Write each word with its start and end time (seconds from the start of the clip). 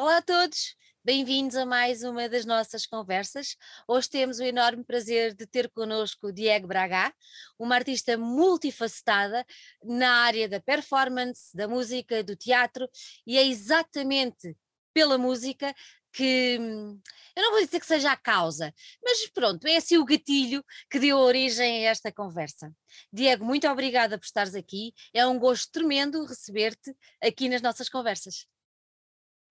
Olá 0.00 0.18
a 0.18 0.22
todos, 0.22 0.76
bem-vindos 1.04 1.56
a 1.56 1.66
mais 1.66 2.04
uma 2.04 2.28
das 2.28 2.44
nossas 2.44 2.86
conversas. 2.86 3.56
Hoje 3.88 4.08
temos 4.08 4.38
o 4.38 4.44
enorme 4.44 4.84
prazer 4.84 5.34
de 5.34 5.44
ter 5.44 5.68
connosco 5.68 6.32
Diego 6.32 6.68
Braga, 6.68 7.12
uma 7.58 7.74
artista 7.74 8.16
multifacetada 8.16 9.44
na 9.82 10.22
área 10.22 10.48
da 10.48 10.60
performance, 10.60 11.50
da 11.52 11.66
música, 11.66 12.22
do 12.22 12.36
teatro, 12.36 12.88
e 13.26 13.36
é 13.36 13.44
exatamente 13.44 14.56
pela 14.94 15.18
música 15.18 15.74
que 16.12 16.54
eu 17.34 17.42
não 17.42 17.50
vou 17.50 17.64
dizer 17.64 17.80
que 17.80 17.86
seja 17.86 18.12
a 18.12 18.16
causa, 18.16 18.72
mas 19.02 19.28
pronto, 19.30 19.66
é 19.66 19.78
assim 19.78 19.98
o 19.98 20.04
gatilho 20.04 20.64
que 20.88 21.00
deu 21.00 21.18
origem 21.18 21.88
a 21.88 21.90
esta 21.90 22.12
conversa. 22.12 22.72
Diego, 23.12 23.44
muito 23.44 23.66
obrigada 23.66 24.16
por 24.16 24.24
estares 24.24 24.54
aqui. 24.54 24.94
É 25.12 25.26
um 25.26 25.40
gosto 25.40 25.72
tremendo 25.72 26.24
receber-te 26.24 26.96
aqui 27.20 27.48
nas 27.48 27.60
nossas 27.60 27.88
conversas. 27.88 28.46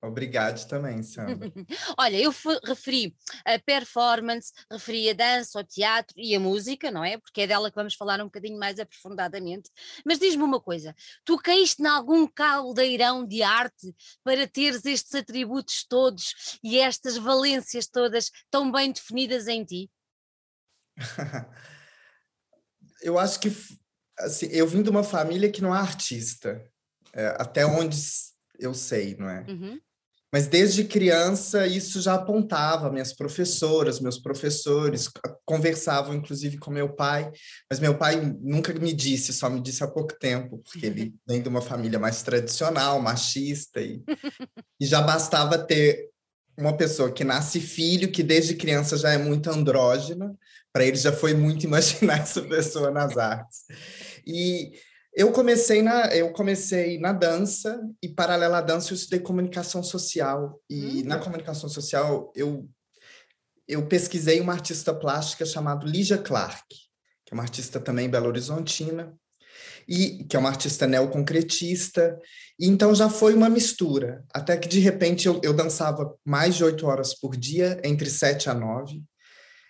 Obrigado 0.02 0.68
também, 0.68 1.02
Sandra. 1.02 1.52
Olha, 1.98 2.18
eu 2.18 2.32
referi 2.64 3.16
a 3.44 3.58
performance, 3.58 4.54
referi 4.72 5.10
a 5.10 5.14
dança, 5.14 5.60
o 5.60 5.64
teatro 5.64 6.14
e 6.18 6.36
a 6.36 6.40
música, 6.40 6.92
não 6.92 7.04
é? 7.04 7.18
Porque 7.18 7.42
é 7.42 7.48
dela 7.48 7.72
que 7.72 7.76
vamos 7.76 7.96
falar 7.96 8.22
um 8.22 8.26
bocadinho 8.26 8.60
mais 8.60 8.80
aprofundadamente. 8.80 9.72
Mas 10.06 10.20
diz-me 10.20 10.44
uma 10.44 10.62
coisa: 10.62 10.96
tu 11.26 11.38
caíste 11.38 11.82
em 11.82 11.88
algum 11.88 12.28
caldeirão 12.28 13.26
de 13.26 13.42
arte 13.42 13.96
para 14.24 14.48
teres 14.48 14.86
estes 14.86 15.16
atributos 15.16 15.84
todos 15.84 16.60
e 16.64 16.78
estas 16.78 17.18
valências 17.18 17.88
todas 17.88 18.30
tão 18.52 18.72
bem 18.72 18.92
definidas 18.92 19.48
em 19.48 19.66
ti? 19.66 19.90
eu 23.02 23.18
acho 23.18 23.40
que 23.40 23.52
assim, 24.20 24.46
eu 24.52 24.68
vim 24.68 24.84
de 24.84 24.92
uma 24.92 25.04
família 25.04 25.52
que 25.52 25.62
não 25.62 25.76
é 25.76 25.80
artista, 25.80 26.64
é, 27.14 27.28
até 27.40 27.66
onde 27.66 27.98
eu 28.60 28.74
sei, 28.74 29.16
não 29.16 29.30
é? 29.30 29.46
Uhum. 29.48 29.80
Mas 30.38 30.46
desde 30.46 30.84
criança 30.84 31.66
isso 31.66 32.00
já 32.00 32.14
apontava, 32.14 32.92
minhas 32.92 33.12
professoras, 33.12 34.00
meus 34.00 34.20
professores 34.20 35.10
conversavam 35.44 36.14
inclusive 36.14 36.60
com 36.60 36.70
meu 36.70 36.90
pai, 36.90 37.32
mas 37.68 37.80
meu 37.80 37.98
pai 37.98 38.22
nunca 38.40 38.72
me 38.72 38.94
disse, 38.94 39.34
só 39.34 39.50
me 39.50 39.60
disse 39.60 39.84
há 39.84 39.88
pouco 39.88 40.14
tempo, 40.20 40.60
porque 40.60 40.86
ele 40.86 41.16
vem 41.28 41.42
de 41.42 41.50
uma 41.50 41.60
família 41.60 41.98
mais 41.98 42.22
tradicional, 42.22 43.02
machista, 43.02 43.82
e, 43.82 44.00
e 44.80 44.86
já 44.86 45.02
bastava 45.02 45.58
ter 45.58 46.08
uma 46.56 46.78
pessoa 46.78 47.12
que 47.12 47.24
nasce 47.24 47.60
filho, 47.60 48.12
que 48.12 48.22
desde 48.22 48.54
criança 48.54 48.96
já 48.96 49.14
é 49.14 49.18
muito 49.18 49.50
andrógena, 49.50 50.38
para 50.72 50.86
ele 50.86 50.98
já 50.98 51.12
foi 51.12 51.34
muito 51.34 51.66
imaginar 51.66 52.20
essa 52.20 52.44
pessoa 52.44 52.92
nas 52.92 53.18
artes. 53.18 53.62
E 54.24 54.74
eu 55.18 55.32
comecei 55.32 55.82
na, 55.82 56.16
eu 56.16 56.32
comecei 56.32 57.00
na 57.00 57.12
dança 57.12 57.82
e 58.04 58.08
paralela 58.08 58.60
à 58.60 58.62
dança 58.62 58.94
eu 58.94 58.96
estudei 58.96 59.20
comunicação 59.20 59.82
social. 59.82 60.62
E 60.70 61.02
hum. 61.02 61.06
na 61.06 61.18
comunicação 61.18 61.68
social 61.68 62.32
eu 62.36 62.70
eu 63.68 63.86
pesquisei 63.88 64.40
uma 64.40 64.54
artista 64.54 64.94
plástica 64.94 65.44
chamada 65.44 65.86
Lígia 65.86 66.18
Clark, 66.20 66.64
que 67.26 67.34
é 67.34 67.36
uma 67.36 67.44
artista 67.44 67.82
também 67.82 68.08
belo 68.08 68.28
horizontina 68.28 69.14
e 69.86 70.24
que 70.24 70.38
é 70.38 70.40
uma 70.40 70.50
artista 70.50 70.86
neoconcretista. 70.86 72.18
E 72.60 72.68
então 72.68 72.94
já 72.94 73.10
foi 73.10 73.34
uma 73.34 73.50
mistura 73.50 74.24
até 74.32 74.56
que 74.56 74.70
de 74.70 74.80
repente 74.80 75.28
eu, 75.28 75.42
eu 75.44 75.52
dançava 75.52 76.16
mais 76.24 76.56
de 76.56 76.64
oito 76.64 76.86
horas 76.86 77.16
por 77.20 77.36
dia 77.36 77.82
entre 77.84 78.08
sete 78.08 78.52
a 78.52 78.54
nove 78.54 79.04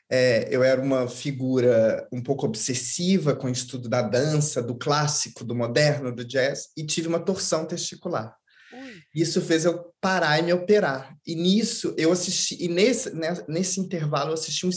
é, 0.09 0.47
eu 0.49 0.63
era 0.63 0.81
uma 0.81 1.07
figura 1.07 2.07
um 2.11 2.21
pouco 2.21 2.45
obsessiva 2.45 3.35
com 3.35 3.47
o 3.47 3.51
estudo 3.51 3.89
da 3.89 4.01
dança, 4.01 4.61
do 4.61 4.75
clássico, 4.75 5.43
do 5.43 5.55
moderno, 5.55 6.15
do 6.15 6.23
jazz, 6.23 6.69
e 6.77 6.85
tive 6.85 7.07
uma 7.07 7.19
torção 7.19 7.65
testicular. 7.65 8.35
Ui. 8.73 9.01
Isso 9.13 9.41
fez 9.41 9.65
eu 9.65 9.93
parar 9.99 10.39
e 10.39 10.43
me 10.43 10.53
operar. 10.53 11.15
E 11.25 11.35
nisso 11.35 11.93
eu 11.97 12.11
assisti, 12.11 12.57
e 12.63 12.67
nesse, 12.67 13.13
né, 13.13 13.33
nesse 13.47 13.79
intervalo 13.79 14.29
eu 14.29 14.35
assisti 14.35 14.65
um, 14.65 14.71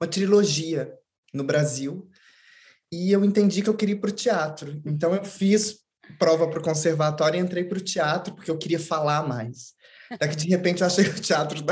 uma 0.00 0.08
trilogia 0.08 0.92
no 1.34 1.44
Brasil, 1.44 2.08
e 2.92 3.10
eu 3.10 3.24
entendi 3.24 3.62
que 3.62 3.68
eu 3.68 3.76
queria 3.76 3.94
ir 3.94 4.00
para 4.00 4.10
o 4.10 4.14
teatro. 4.14 4.80
Então 4.86 5.14
eu 5.14 5.24
fiz 5.24 5.78
prova 6.18 6.48
para 6.48 6.60
o 6.60 6.62
conservatório 6.62 7.38
e 7.38 7.42
entrei 7.42 7.64
para 7.64 7.78
o 7.78 7.80
teatro 7.80 8.34
porque 8.34 8.50
eu 8.50 8.58
queria 8.58 8.78
falar 8.78 9.26
mais. 9.26 9.74
Até 10.10 10.28
que 10.28 10.36
de 10.36 10.48
repente 10.48 10.80
eu 10.80 10.86
achei 10.86 11.04
que 11.04 11.18
o 11.18 11.22
teatro 11.22 11.62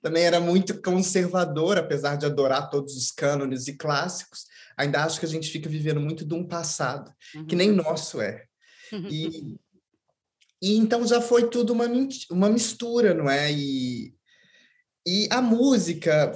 também 0.00 0.24
era 0.24 0.40
muito 0.40 0.80
conservador, 0.80 1.78
apesar 1.78 2.16
de 2.16 2.26
adorar 2.26 2.70
todos 2.70 2.96
os 2.96 3.10
cânones 3.10 3.68
e 3.68 3.76
clássicos. 3.76 4.46
Ainda 4.76 5.04
acho 5.04 5.20
que 5.20 5.26
a 5.26 5.28
gente 5.28 5.50
fica 5.50 5.68
vivendo 5.68 6.00
muito 6.00 6.24
de 6.24 6.34
um 6.34 6.46
passado, 6.46 7.12
uhum. 7.34 7.46
que 7.46 7.54
nem 7.54 7.70
nosso 7.70 8.20
é. 8.20 8.44
E, 8.92 9.56
e 10.62 10.76
então 10.76 11.06
já 11.06 11.20
foi 11.20 11.48
tudo 11.48 11.72
uma, 11.72 11.86
uma 12.30 12.48
mistura, 12.48 13.14
não 13.14 13.28
é? 13.28 13.52
E, 13.52 14.14
e 15.06 15.28
a 15.30 15.42
música 15.42 16.32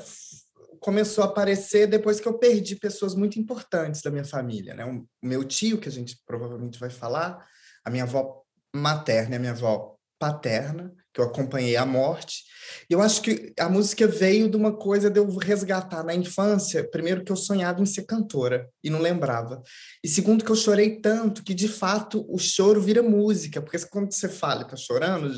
começou 0.80 1.24
a 1.24 1.26
aparecer 1.26 1.86
depois 1.86 2.20
que 2.20 2.28
eu 2.28 2.38
perdi 2.38 2.76
pessoas 2.76 3.14
muito 3.14 3.38
importantes 3.40 4.02
da 4.02 4.10
minha 4.10 4.24
família, 4.24 4.74
né? 4.74 4.84
O 4.84 5.06
meu 5.22 5.42
tio, 5.42 5.78
que 5.78 5.88
a 5.88 5.92
gente 5.92 6.20
provavelmente 6.26 6.78
vai 6.78 6.90
falar, 6.90 7.44
a 7.84 7.90
minha 7.90 8.04
avó 8.04 8.42
materna 8.74 9.36
a 9.36 9.38
minha 9.38 9.52
avó 9.52 9.95
paterna, 10.26 10.92
que 11.14 11.20
eu 11.20 11.24
acompanhei 11.24 11.76
a 11.76 11.86
morte. 11.86 12.44
E 12.90 12.92
eu 12.92 13.00
acho 13.00 13.22
que 13.22 13.52
a 13.58 13.68
música 13.68 14.06
veio 14.08 14.50
de 14.50 14.56
uma 14.56 14.72
coisa 14.72 15.08
de 15.08 15.20
eu 15.20 15.36
resgatar 15.36 16.02
na 16.02 16.14
infância, 16.14 16.88
primeiro 16.88 17.24
que 17.24 17.30
eu 17.30 17.36
sonhava 17.36 17.80
em 17.80 17.86
ser 17.86 18.04
cantora 18.04 18.68
e 18.82 18.90
não 18.90 19.00
lembrava. 19.00 19.62
E 20.02 20.08
segundo 20.08 20.44
que 20.44 20.50
eu 20.50 20.56
chorei 20.56 21.00
tanto 21.00 21.44
que 21.44 21.54
de 21.54 21.68
fato 21.68 22.26
o 22.28 22.38
choro 22.38 22.80
vira 22.80 23.02
música, 23.02 23.62
porque 23.62 23.78
quando 23.86 24.12
você 24.12 24.28
fala 24.28 24.62
e 24.62 24.68
tá 24.68 24.76
chorando, 24.76 25.32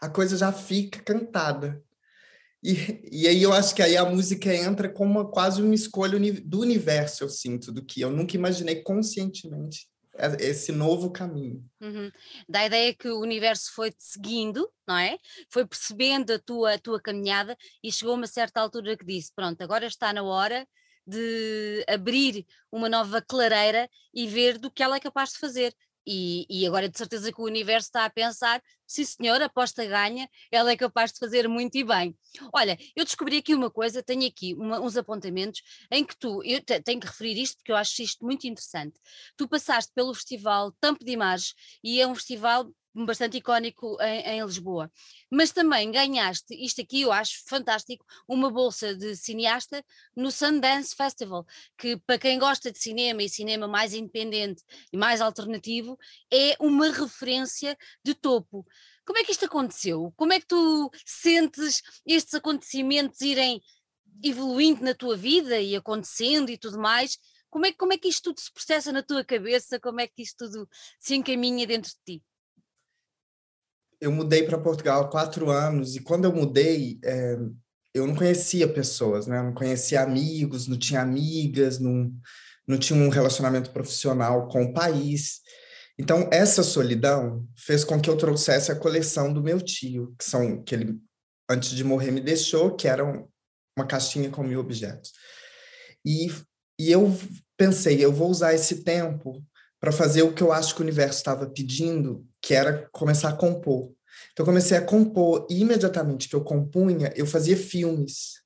a 0.00 0.08
coisa 0.08 0.36
já 0.36 0.52
fica 0.52 1.00
cantada. 1.02 1.80
E, 2.62 3.08
e 3.12 3.28
aí 3.28 3.42
eu 3.42 3.52
acho 3.52 3.74
que 3.74 3.82
aí 3.82 3.96
a 3.96 4.04
música 4.04 4.52
entra 4.52 4.88
como 4.88 5.10
uma, 5.10 5.30
quase 5.30 5.62
uma 5.62 5.74
escolha 5.74 6.18
do 6.42 6.60
universo, 6.60 7.22
eu 7.22 7.28
sinto, 7.28 7.70
do 7.70 7.84
que 7.84 8.00
eu 8.00 8.10
nunca 8.10 8.36
imaginei 8.36 8.82
conscientemente 8.82 9.86
esse 10.38 10.72
novo 10.72 11.10
caminho. 11.10 11.64
Uhum. 11.80 12.10
Da 12.48 12.64
ideia 12.64 12.94
que 12.94 13.08
o 13.08 13.20
universo 13.20 13.72
foi-te 13.72 14.02
seguindo, 14.02 14.70
não 14.86 14.96
é? 14.96 15.18
Foi 15.50 15.66
percebendo 15.66 16.32
a 16.32 16.38
tua, 16.38 16.74
a 16.74 16.78
tua 16.78 17.00
caminhada 17.00 17.56
e 17.82 17.90
chegou 17.90 18.14
a 18.14 18.16
uma 18.16 18.26
certa 18.26 18.60
altura 18.60 18.96
que 18.96 19.04
disse: 19.04 19.32
Pronto, 19.34 19.60
agora 19.62 19.86
está 19.86 20.12
na 20.12 20.22
hora 20.22 20.66
de 21.06 21.84
abrir 21.88 22.46
uma 22.72 22.88
nova 22.88 23.20
clareira 23.20 23.88
e 24.12 24.26
ver 24.26 24.58
do 24.58 24.70
que 24.70 24.82
ela 24.82 24.96
é 24.96 25.00
capaz 25.00 25.30
de 25.30 25.38
fazer. 25.38 25.74
E, 26.06 26.46
e, 26.48 26.66
agora 26.66 26.88
de 26.88 26.96
certeza 26.96 27.32
que 27.32 27.40
o 27.40 27.44
universo 27.44 27.88
está 27.88 28.04
a 28.04 28.10
pensar, 28.10 28.62
sim 28.86 29.04
senhor, 29.04 29.40
aposta 29.40 29.84
ganha, 29.84 30.28
ela 30.50 30.70
é 30.70 30.76
capaz 30.76 31.12
de 31.12 31.18
fazer 31.18 31.48
muito 31.48 31.76
e 31.76 31.84
bem. 31.84 32.16
Olha, 32.52 32.78
eu 32.94 33.04
descobri 33.04 33.38
aqui 33.38 33.54
uma 33.54 33.70
coisa, 33.70 34.02
tenho 34.02 34.26
aqui 34.26 34.54
uma, 34.54 34.80
uns 34.80 34.96
apontamentos 34.96 35.62
em 35.90 36.04
que 36.04 36.16
tu, 36.16 36.42
eu 36.44 36.60
tenho 36.62 37.00
que 37.00 37.06
referir 37.06 37.40
isto 37.40 37.56
porque 37.56 37.72
eu 37.72 37.76
acho 37.76 38.02
isto 38.02 38.24
muito 38.24 38.46
interessante. 38.46 39.00
Tu 39.36 39.48
passaste 39.48 39.92
pelo 39.94 40.14
festival 40.14 40.72
Tampo 40.80 41.04
de 41.04 41.12
Imagens 41.12 41.54
e 41.82 42.00
é 42.00 42.06
um 42.06 42.14
festival 42.14 42.70
bastante 42.94 43.38
icónico 43.38 43.96
em, 44.00 44.20
em, 44.20 44.44
Lisboa. 44.44 44.90
Mas 45.30 45.50
também 45.50 45.90
ganhaste, 45.90 46.54
isto 46.54 46.80
aqui 46.80 47.02
eu 47.02 47.10
acho 47.10 47.42
fantástico, 47.46 48.04
uma 48.28 48.50
bolsa 48.50 48.94
de 48.94 49.16
cineasta 49.16 49.84
no 50.14 50.30
Sundance 50.30 50.94
Festival, 50.94 51.44
que 51.76 51.96
para 51.96 52.18
quem 52.18 52.38
gosta 52.38 52.70
de 52.70 52.78
cinema 52.78 53.22
e 53.22 53.28
cinema 53.28 53.66
mais 53.66 53.94
independente 53.94 54.62
e 54.92 54.96
mais 54.96 55.20
alternativo, 55.20 55.98
é 56.32 56.56
uma 56.60 56.90
referência 56.90 57.76
de 58.04 58.14
topo. 58.14 58.64
Como 59.04 59.18
é 59.18 59.24
que 59.24 59.32
isto 59.32 59.46
aconteceu? 59.46 60.12
Como 60.16 60.32
é 60.32 60.40
que 60.40 60.46
tu 60.46 60.90
sentes 61.04 61.82
estes 62.06 62.34
acontecimentos 62.34 63.20
irem 63.20 63.60
evoluindo 64.22 64.82
na 64.82 64.94
tua 64.94 65.16
vida 65.16 65.60
e 65.60 65.74
acontecendo 65.74 66.50
e 66.50 66.56
tudo 66.56 66.78
mais? 66.78 67.18
Como 67.50 67.66
é, 67.66 67.72
como 67.72 67.92
é 67.92 67.98
que 67.98 68.08
isto 68.08 68.24
tudo 68.24 68.40
se 68.40 68.52
processa 68.52 68.92
na 68.92 69.02
tua 69.02 69.24
cabeça? 69.24 69.78
Como 69.78 70.00
é 70.00 70.06
que 70.06 70.22
isto 70.22 70.38
tudo 70.38 70.68
se 70.98 71.14
encaminha 71.14 71.66
dentro 71.66 71.90
de 71.90 72.18
ti? 72.18 72.24
Eu 74.00 74.12
mudei 74.12 74.42
para 74.44 74.58
Portugal 74.58 75.02
há 75.02 75.08
quatro 75.08 75.50
anos 75.50 75.96
e 75.96 76.00
quando 76.00 76.24
eu 76.24 76.32
mudei, 76.32 76.98
é, 77.04 77.38
eu 77.92 78.06
não 78.06 78.14
conhecia 78.14 78.66
pessoas, 78.66 79.26
né? 79.26 79.38
Eu 79.38 79.44
não 79.44 79.54
conhecia 79.54 80.02
amigos, 80.02 80.66
não 80.66 80.78
tinha 80.78 81.00
amigas, 81.00 81.78
não, 81.78 82.12
não 82.66 82.78
tinha 82.78 82.98
um 82.98 83.08
relacionamento 83.08 83.70
profissional 83.70 84.48
com 84.48 84.64
o 84.64 84.72
país. 84.72 85.40
Então, 85.98 86.28
essa 86.32 86.62
solidão 86.62 87.46
fez 87.56 87.84
com 87.84 88.00
que 88.00 88.10
eu 88.10 88.16
trouxesse 88.16 88.72
a 88.72 88.76
coleção 88.76 89.32
do 89.32 89.42
meu 89.42 89.60
tio, 89.60 90.14
que 90.18 90.24
são 90.24 90.62
que 90.62 90.74
ele 90.74 91.00
antes 91.48 91.70
de 91.70 91.84
morrer 91.84 92.10
me 92.10 92.20
deixou, 92.20 92.74
que 92.74 92.88
era 92.88 93.04
uma 93.04 93.86
caixinha 93.86 94.30
com 94.30 94.42
mil 94.42 94.60
objetos. 94.60 95.12
E, 96.04 96.32
e 96.78 96.90
eu 96.90 97.16
pensei, 97.56 98.04
eu 98.04 98.12
vou 98.12 98.30
usar 98.30 98.54
esse 98.54 98.82
tempo 98.82 99.44
para 99.84 99.92
fazer 99.92 100.22
o 100.22 100.32
que 100.32 100.42
eu 100.42 100.50
acho 100.50 100.74
que 100.74 100.80
o 100.80 100.82
universo 100.82 101.18
estava 101.18 101.46
pedindo, 101.46 102.26
que 102.40 102.54
era 102.54 102.88
começar 102.90 103.28
a 103.28 103.36
compor. 103.36 103.92
Então, 104.32 104.42
eu 104.42 104.46
comecei 104.46 104.78
a 104.78 104.80
compor, 104.80 105.46
e 105.50 105.60
imediatamente 105.60 106.26
que 106.26 106.34
eu 106.34 106.42
compunha, 106.42 107.12
eu 107.14 107.26
fazia 107.26 107.54
filmes. 107.54 108.42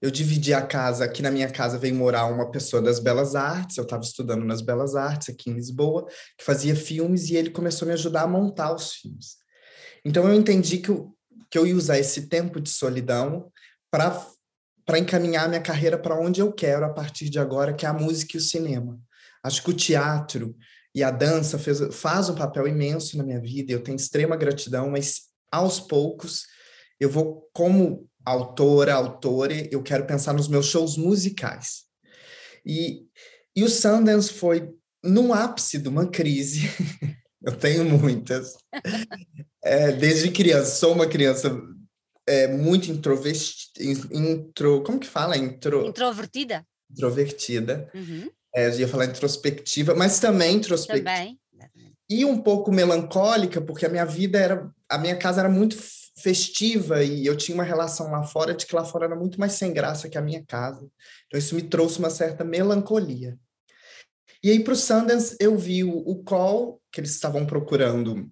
Eu 0.00 0.08
dividi 0.08 0.54
a 0.54 0.62
casa, 0.62 1.04
aqui 1.04 1.20
na 1.20 1.32
minha 1.32 1.50
casa 1.50 1.78
veio 1.78 1.96
morar 1.96 2.26
uma 2.26 2.48
pessoa 2.52 2.80
das 2.80 3.00
belas 3.00 3.34
artes, 3.34 3.76
eu 3.76 3.82
estava 3.82 4.04
estudando 4.04 4.44
nas 4.44 4.60
belas 4.60 4.94
artes 4.94 5.30
aqui 5.30 5.50
em 5.50 5.54
Lisboa, 5.54 6.06
que 6.38 6.44
fazia 6.44 6.76
filmes, 6.76 7.28
e 7.28 7.34
ele 7.34 7.50
começou 7.50 7.84
a 7.84 7.88
me 7.88 7.94
ajudar 7.94 8.22
a 8.22 8.28
montar 8.28 8.72
os 8.72 8.92
filmes. 8.92 9.34
Então, 10.04 10.28
eu 10.28 10.34
entendi 10.34 10.78
que 10.78 10.92
o, 10.92 11.12
que 11.50 11.58
eu 11.58 11.66
ia 11.66 11.74
usar 11.74 11.98
esse 11.98 12.28
tempo 12.28 12.60
de 12.60 12.70
solidão 12.70 13.50
para 13.90 14.24
para 14.86 14.98
encaminhar 14.98 15.46
minha 15.50 15.60
carreira 15.60 15.98
para 15.98 16.18
onde 16.18 16.40
eu 16.40 16.50
quero 16.50 16.82
a 16.82 16.88
partir 16.88 17.28
de 17.28 17.38
agora, 17.38 17.74
que 17.74 17.84
é 17.84 17.88
a 17.90 17.92
música 17.92 18.36
e 18.36 18.40
o 18.40 18.42
cinema. 18.42 18.98
Acho 19.42 19.62
que 19.62 19.70
o 19.70 19.76
teatro 19.76 20.56
e 20.94 21.02
a 21.02 21.10
dança 21.10 21.58
fez, 21.58 21.80
faz 21.94 22.28
um 22.28 22.34
papel 22.34 22.66
imenso 22.66 23.16
na 23.16 23.24
minha 23.24 23.40
vida, 23.40 23.72
eu 23.72 23.82
tenho 23.82 23.96
extrema 23.96 24.36
gratidão, 24.36 24.90
mas 24.90 25.28
aos 25.50 25.78
poucos 25.80 26.44
eu 26.98 27.08
vou, 27.08 27.48
como 27.52 28.08
autora, 28.24 28.94
autora, 28.94 29.54
eu 29.70 29.82
quero 29.82 30.06
pensar 30.06 30.32
nos 30.32 30.48
meus 30.48 30.66
shows 30.66 30.96
musicais. 30.96 31.84
E, 32.66 33.06
e 33.54 33.62
o 33.62 33.68
Sundance 33.68 34.32
foi 34.32 34.68
no 35.02 35.32
ápice 35.32 35.78
de 35.78 35.88
uma 35.88 36.08
crise, 36.10 36.68
eu 37.42 37.56
tenho 37.56 37.84
muitas, 37.84 38.54
é, 39.62 39.92
desde 39.96 40.30
criança, 40.30 40.76
sou 40.76 40.92
uma 40.92 41.06
criança 41.06 41.56
é, 42.26 42.48
muito 42.48 42.90
introvertida, 42.90 43.84
intro, 44.12 44.82
como 44.82 44.98
que 44.98 45.06
fala? 45.06 45.36
Intro, 45.36 45.86
Introvertida. 45.86 46.66
Introvertida. 46.90 47.90
Uhum. 47.94 48.28
É, 48.58 48.66
eu 48.66 48.80
ia 48.80 48.88
falar 48.88 49.04
introspectiva, 49.04 49.94
mas 49.94 50.18
também 50.18 50.56
introspectiva. 50.56 51.04
Também. 51.04 51.40
E 52.10 52.24
um 52.24 52.38
pouco 52.38 52.72
melancólica, 52.72 53.60
porque 53.60 53.86
a 53.86 53.88
minha 53.88 54.04
vida 54.04 54.36
era, 54.36 54.68
a 54.88 54.98
minha 54.98 55.16
casa 55.16 55.40
era 55.40 55.48
muito 55.48 55.76
festiva 56.20 57.04
e 57.04 57.24
eu 57.24 57.36
tinha 57.36 57.54
uma 57.54 57.62
relação 57.62 58.10
lá 58.10 58.24
fora 58.24 58.52
de 58.52 58.66
que 58.66 58.74
lá 58.74 58.84
fora 58.84 59.04
era 59.04 59.14
muito 59.14 59.38
mais 59.38 59.52
sem 59.52 59.72
graça 59.72 60.08
que 60.08 60.18
a 60.18 60.22
minha 60.22 60.44
casa. 60.44 60.90
Então 61.26 61.38
isso 61.38 61.54
me 61.54 61.62
trouxe 61.62 62.00
uma 62.00 62.10
certa 62.10 62.42
melancolia. 62.42 63.38
E 64.42 64.50
aí 64.50 64.64
para 64.64 64.72
o 64.72 64.76
Sundance 64.76 65.36
eu 65.38 65.56
vi 65.56 65.84
o, 65.84 65.96
o 65.98 66.24
Call, 66.24 66.82
que 66.90 67.00
eles 67.00 67.12
estavam 67.12 67.46
procurando 67.46 68.28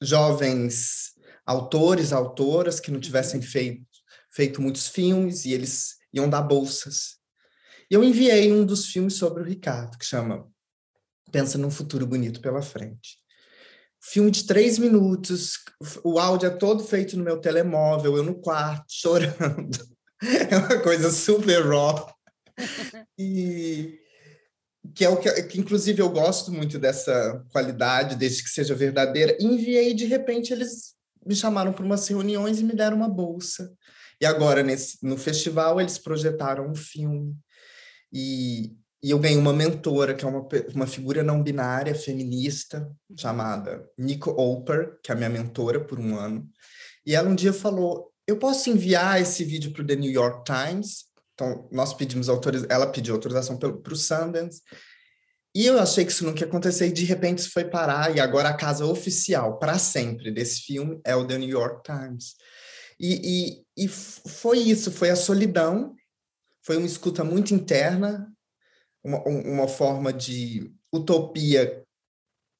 jovens 0.00 1.14
autores, 1.44 2.12
autoras 2.12 2.78
que 2.78 2.92
não 2.92 3.00
tivessem 3.00 3.42
feito, 3.42 3.84
feito 4.30 4.62
muitos 4.62 4.86
filmes 4.86 5.44
e 5.44 5.52
eles 5.52 5.96
iam 6.12 6.28
dar 6.28 6.42
bolsas. 6.42 7.15
E 7.90 7.94
eu 7.94 8.02
enviei 8.02 8.52
um 8.52 8.64
dos 8.64 8.86
filmes 8.86 9.14
sobre 9.14 9.42
o 9.42 9.46
Ricardo, 9.46 9.96
que 9.96 10.04
chama 10.04 10.48
Pensa 11.30 11.56
num 11.58 11.70
Futuro 11.70 12.06
Bonito 12.06 12.40
pela 12.40 12.62
Frente. 12.62 13.18
Filme 14.00 14.30
de 14.30 14.46
três 14.46 14.78
minutos, 14.78 15.58
o 16.04 16.18
áudio 16.18 16.46
é 16.46 16.50
todo 16.50 16.84
feito 16.84 17.16
no 17.16 17.24
meu 17.24 17.38
telemóvel, 17.40 18.16
eu 18.16 18.22
no 18.22 18.34
quarto, 18.34 18.86
chorando. 18.90 19.96
É 20.50 20.56
uma 20.56 20.78
coisa 20.80 21.10
super 21.10 21.66
raw. 21.66 22.14
E 23.18 23.98
que 24.94 25.04
é 25.04 25.08
o 25.08 25.16
que, 25.16 25.30
que, 25.42 25.60
inclusive 25.60 26.00
eu 26.00 26.08
gosto 26.08 26.52
muito 26.52 26.78
dessa 26.78 27.44
qualidade, 27.50 28.16
desde 28.16 28.42
que 28.42 28.48
seja 28.48 28.74
verdadeira. 28.74 29.36
Enviei 29.40 29.92
de 29.92 30.06
repente 30.06 30.52
eles 30.52 30.94
me 31.24 31.34
chamaram 31.34 31.72
para 31.72 31.84
umas 31.84 32.06
reuniões 32.08 32.60
e 32.60 32.64
me 32.64 32.74
deram 32.74 32.96
uma 32.96 33.08
bolsa. 33.08 33.72
E 34.20 34.24
agora 34.24 34.62
nesse, 34.62 34.98
no 35.02 35.18
festival 35.18 35.80
eles 35.80 35.98
projetaram 35.98 36.70
um 36.70 36.74
filme 36.74 37.36
e, 38.16 38.72
e 39.02 39.10
eu 39.10 39.18
ganhei 39.18 39.36
uma 39.36 39.52
mentora, 39.52 40.14
que 40.14 40.24
é 40.24 40.28
uma, 40.28 40.48
uma 40.74 40.86
figura 40.86 41.22
não 41.22 41.42
binária, 41.42 41.94
feminista, 41.94 42.90
chamada 43.14 43.86
Nico 43.98 44.30
Oper, 44.30 44.98
que 45.02 45.12
é 45.12 45.14
a 45.14 45.18
minha 45.18 45.28
mentora 45.28 45.84
por 45.84 46.00
um 46.00 46.16
ano. 46.16 46.48
E 47.04 47.14
ela 47.14 47.28
um 47.28 47.34
dia 47.34 47.52
falou: 47.52 48.10
Eu 48.26 48.38
posso 48.38 48.70
enviar 48.70 49.20
esse 49.20 49.44
vídeo 49.44 49.70
para 49.70 49.82
o 49.82 49.86
The 49.86 49.96
New 49.96 50.10
York 50.10 50.50
Times? 50.50 51.04
Então, 51.34 51.68
nós 51.70 51.92
pedimos 51.92 52.30
autorização, 52.30 52.74
ela 52.74 52.86
pediu 52.86 53.14
autorização 53.14 53.58
para 53.58 53.92
o 53.92 53.96
Sundance. 53.96 54.62
E 55.54 55.66
eu 55.66 55.78
achei 55.78 56.04
que 56.04 56.12
isso 56.12 56.24
nunca 56.24 56.40
ia 56.40 56.46
acontecer, 56.46 56.86
e 56.86 56.92
de 56.92 57.04
repente 57.04 57.40
isso 57.40 57.50
foi 57.50 57.64
parar, 57.64 58.16
e 58.16 58.20
agora 58.20 58.48
a 58.48 58.56
casa 58.56 58.86
oficial, 58.86 59.58
para 59.58 59.78
sempre, 59.78 60.30
desse 60.30 60.62
filme 60.62 61.00
é 61.04 61.14
o 61.14 61.26
The 61.26 61.36
New 61.36 61.48
York 61.48 61.82
Times. 61.82 62.34
E, 62.98 63.64
e, 63.76 63.84
e 63.84 63.88
foi 63.88 64.58
isso, 64.58 64.90
foi 64.90 65.10
a 65.10 65.16
solidão 65.16 65.94
foi 66.66 66.76
uma 66.76 66.86
escuta 66.86 67.22
muito 67.22 67.54
interna, 67.54 68.28
uma, 69.02 69.22
uma 69.22 69.68
forma 69.68 70.12
de 70.12 70.74
utopia 70.92 71.86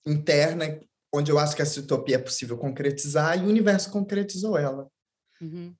interna, 0.06 0.81
onde 1.12 1.32
eu 1.32 1.38
acho 1.41 1.56
que 1.56 1.62
essa 1.62 1.81
utopia 1.81 2.14
é 2.14 2.20
possível 2.20 2.56
concretizar, 2.56 3.37
e 3.37 3.43
o 3.43 3.49
universo 3.49 3.91
concretizou 3.91 4.56
ela. 4.56 4.88
Uhum. 5.41 5.75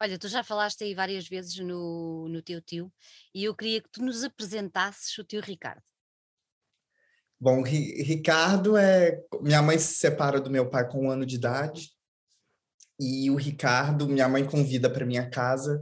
Olha, 0.00 0.18
tu 0.18 0.26
já 0.26 0.42
falaste 0.42 0.82
aí 0.82 0.92
várias 0.92 1.28
vezes 1.28 1.56
no, 1.58 2.28
no 2.28 2.42
teu 2.42 2.60
tio, 2.60 2.92
e 3.32 3.44
eu 3.44 3.54
queria 3.54 3.80
que 3.80 3.88
tu 3.88 4.02
nos 4.02 4.24
apresentasses 4.24 5.16
o 5.16 5.22
tio 5.22 5.40
Ricardo. 5.40 5.82
Bom, 7.40 7.62
Ricardo 7.62 8.76
é. 8.76 9.22
Minha 9.40 9.62
mãe 9.62 9.78
se 9.78 9.94
separa 9.94 10.40
do 10.40 10.50
meu 10.50 10.68
pai 10.68 10.88
com 10.88 11.06
um 11.06 11.10
ano 11.12 11.24
de 11.24 11.36
idade, 11.36 11.92
e 12.98 13.30
o 13.30 13.36
Ricardo, 13.36 14.08
minha 14.08 14.28
mãe 14.28 14.44
convida 14.44 14.90
para 14.90 15.06
minha 15.06 15.30
casa 15.30 15.80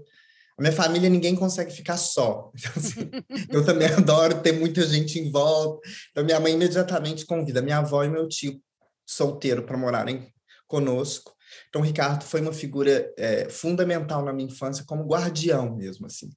a 0.58 0.62
minha 0.62 0.72
família, 0.72 1.10
ninguém 1.10 1.36
consegue 1.36 1.70
ficar 1.70 1.98
só. 1.98 2.50
Então, 2.56 2.72
assim, 2.76 3.10
eu 3.50 3.64
também 3.64 3.88
adoro 3.92 4.40
ter 4.40 4.52
muita 4.52 4.86
gente 4.86 5.18
em 5.18 5.30
volta. 5.30 5.86
Então, 6.10 6.24
minha 6.24 6.40
mãe 6.40 6.54
imediatamente 6.54 7.26
convida 7.26 7.60
minha 7.60 7.78
avó 7.78 8.02
e 8.02 8.08
meu 8.08 8.26
tio 8.26 8.58
solteiro 9.04 9.64
para 9.64 9.76
morarem 9.76 10.26
conosco. 10.66 11.34
Então, 11.68 11.82
o 11.82 11.84
Ricardo 11.84 12.24
foi 12.24 12.40
uma 12.40 12.54
figura 12.54 13.12
é, 13.18 13.48
fundamental 13.50 14.24
na 14.24 14.32
minha 14.32 14.48
infância, 14.48 14.84
como 14.86 15.06
guardião 15.06 15.76
mesmo, 15.76 16.06
assim. 16.06 16.30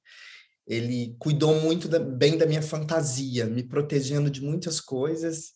Ele 0.66 1.16
cuidou 1.18 1.58
muito 1.58 1.88
da, 1.88 1.98
bem 1.98 2.36
da 2.36 2.46
minha 2.46 2.62
fantasia, 2.62 3.46
me 3.46 3.62
protegendo 3.62 4.30
de 4.30 4.42
muitas 4.42 4.80
coisas 4.80 5.52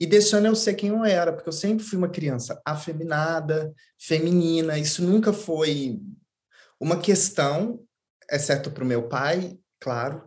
e 0.00 0.06
deixando 0.06 0.46
eu 0.46 0.56
ser 0.56 0.74
quem 0.74 0.88
eu 0.88 1.04
era, 1.04 1.32
porque 1.32 1.48
eu 1.48 1.52
sempre 1.52 1.84
fui 1.84 1.96
uma 1.96 2.08
criança 2.08 2.60
afeminada, 2.66 3.72
feminina. 3.98 4.78
Isso 4.78 5.02
nunca 5.02 5.32
foi 5.32 6.00
uma 6.80 6.98
questão 6.98 7.80
exceto 8.30 8.70
para 8.70 8.84
o 8.84 8.86
meu 8.86 9.08
pai, 9.08 9.58
claro, 9.80 10.26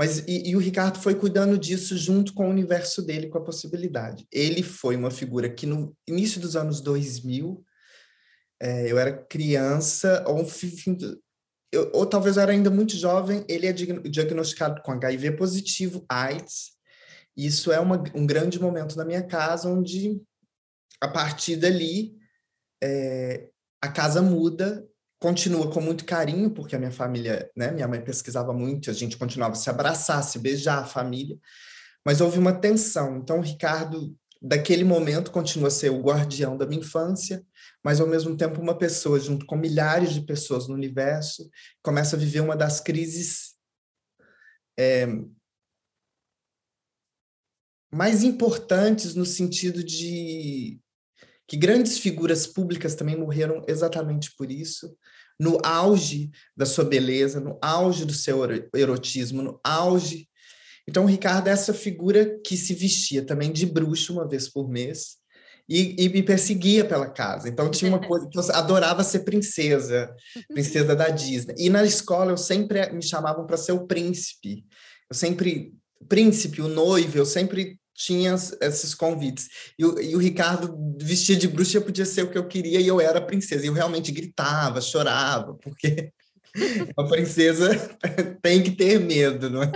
mas 0.00 0.20
e, 0.26 0.50
e, 0.50 0.56
o 0.56 0.58
Ricardo 0.58 0.98
foi 0.98 1.14
cuidando 1.14 1.58
disso 1.58 1.94
junto 1.94 2.32
com 2.32 2.46
o 2.46 2.50
universo 2.50 3.02
dele, 3.02 3.28
com 3.28 3.36
a 3.36 3.44
possibilidade. 3.44 4.26
Ele 4.32 4.62
foi 4.62 4.96
uma 4.96 5.10
figura 5.10 5.50
que 5.50 5.66
no 5.66 5.94
início 6.08 6.40
dos 6.40 6.56
anos 6.56 6.80
2000, 6.80 7.62
é, 8.62 8.90
eu 8.90 8.98
era 8.98 9.12
criança, 9.12 10.24
ou, 10.26 10.46
eu, 11.70 11.90
ou 11.92 12.06
talvez 12.06 12.36
eu 12.36 12.42
era 12.42 12.52
ainda 12.52 12.70
muito 12.70 12.96
jovem, 12.96 13.44
ele 13.46 13.66
é 13.66 13.72
diagnosticado 13.72 14.80
com 14.80 14.92
HIV 14.92 15.32
positivo, 15.32 16.04
AIDS. 16.08 16.70
Isso 17.36 17.70
é 17.70 17.78
uma, 17.78 18.02
um 18.14 18.26
grande 18.26 18.58
momento 18.58 18.96
na 18.96 19.04
minha 19.04 19.22
casa, 19.22 19.68
onde 19.68 20.18
a 20.98 21.08
partir 21.08 21.56
dali 21.56 22.16
é, 22.82 23.50
a 23.82 23.88
casa 23.88 24.22
muda 24.22 24.86
continua 25.20 25.70
com 25.70 25.82
muito 25.82 26.06
carinho, 26.06 26.50
porque 26.50 26.74
a 26.74 26.78
minha 26.78 26.90
família, 26.90 27.48
né, 27.54 27.70
minha 27.70 27.86
mãe 27.86 28.02
pesquisava 28.02 28.54
muito, 28.54 28.90
a 28.90 28.94
gente 28.94 29.18
continuava 29.18 29.52
a 29.52 29.56
se 29.56 29.68
abraçar, 29.68 30.24
se 30.24 30.38
beijar, 30.38 30.78
a 30.78 30.86
família, 30.86 31.38
mas 32.04 32.22
houve 32.22 32.38
uma 32.38 32.54
tensão. 32.54 33.18
Então, 33.18 33.38
o 33.38 33.42
Ricardo, 33.42 34.16
daquele 34.40 34.82
momento, 34.82 35.30
continua 35.30 35.68
a 35.68 35.70
ser 35.70 35.90
o 35.90 36.00
guardião 36.00 36.56
da 36.56 36.66
minha 36.66 36.80
infância, 36.80 37.44
mas 37.84 38.00
ao 38.00 38.06
mesmo 38.06 38.34
tempo 38.34 38.62
uma 38.62 38.76
pessoa, 38.76 39.20
junto 39.20 39.44
com 39.44 39.56
milhares 39.56 40.14
de 40.14 40.22
pessoas 40.22 40.66
no 40.66 40.74
universo, 40.74 41.50
começa 41.82 42.16
a 42.16 42.18
viver 42.18 42.40
uma 42.40 42.56
das 42.56 42.80
crises 42.80 43.54
é, 44.78 45.06
mais 47.92 48.24
importantes 48.24 49.14
no 49.14 49.26
sentido 49.26 49.84
de 49.84 50.80
que 51.50 51.56
grandes 51.56 51.98
figuras 51.98 52.46
públicas 52.46 52.94
também 52.94 53.16
morreram 53.16 53.64
exatamente 53.66 54.32
por 54.36 54.52
isso, 54.52 54.96
no 55.36 55.58
auge 55.64 56.30
da 56.56 56.64
sua 56.64 56.84
beleza, 56.84 57.40
no 57.40 57.58
auge 57.60 58.04
do 58.04 58.14
seu 58.14 58.38
erotismo, 58.72 59.42
no 59.42 59.60
auge. 59.64 60.28
Então, 60.86 61.02
o 61.02 61.08
Ricardo 61.08 61.48
é 61.48 61.50
essa 61.50 61.74
figura 61.74 62.38
que 62.46 62.56
se 62.56 62.72
vestia 62.72 63.26
também 63.26 63.50
de 63.50 63.66
bruxo 63.66 64.12
uma 64.12 64.28
vez 64.28 64.48
por 64.48 64.68
mês 64.68 65.16
e, 65.68 65.96
e 65.98 66.08
me 66.08 66.22
perseguia 66.22 66.84
pela 66.84 67.10
casa. 67.10 67.48
Então, 67.48 67.68
tinha 67.68 67.90
uma 67.90 68.06
coisa 68.06 68.28
que 68.30 68.38
eu 68.38 68.42
adorava 68.52 69.02
ser 69.02 69.24
princesa, 69.24 70.14
princesa 70.54 70.94
da 70.94 71.08
Disney. 71.08 71.56
E 71.58 71.68
na 71.68 71.82
escola, 71.82 72.30
eu 72.30 72.36
sempre 72.36 72.92
me 72.92 73.02
chamavam 73.02 73.44
para 73.44 73.56
ser 73.56 73.72
o 73.72 73.88
príncipe. 73.88 74.64
Eu 75.10 75.16
sempre, 75.16 75.74
príncipe, 76.08 76.62
o 76.62 76.68
noivo, 76.68 77.18
eu 77.18 77.26
sempre 77.26 77.79
tinha 78.00 78.34
esses 78.34 78.94
convites. 78.94 79.48
E 79.78 79.84
o, 79.84 80.00
e 80.00 80.16
o 80.16 80.18
Ricardo 80.18 80.74
vestia 80.98 81.36
de 81.36 81.46
bruxa 81.46 81.80
podia 81.80 82.06
ser 82.06 82.22
o 82.22 82.30
que 82.30 82.38
eu 82.38 82.48
queria 82.48 82.80
e 82.80 82.86
eu 82.86 83.00
era 83.00 83.20
princesa. 83.20 83.64
E 83.64 83.68
eu 83.68 83.74
realmente 83.74 84.10
gritava, 84.10 84.80
chorava, 84.80 85.54
porque 85.54 86.10
a 86.96 87.04
princesa 87.04 87.70
tem 88.42 88.62
que 88.62 88.70
ter 88.70 88.98
medo, 88.98 89.50
não 89.50 89.62
é? 89.62 89.70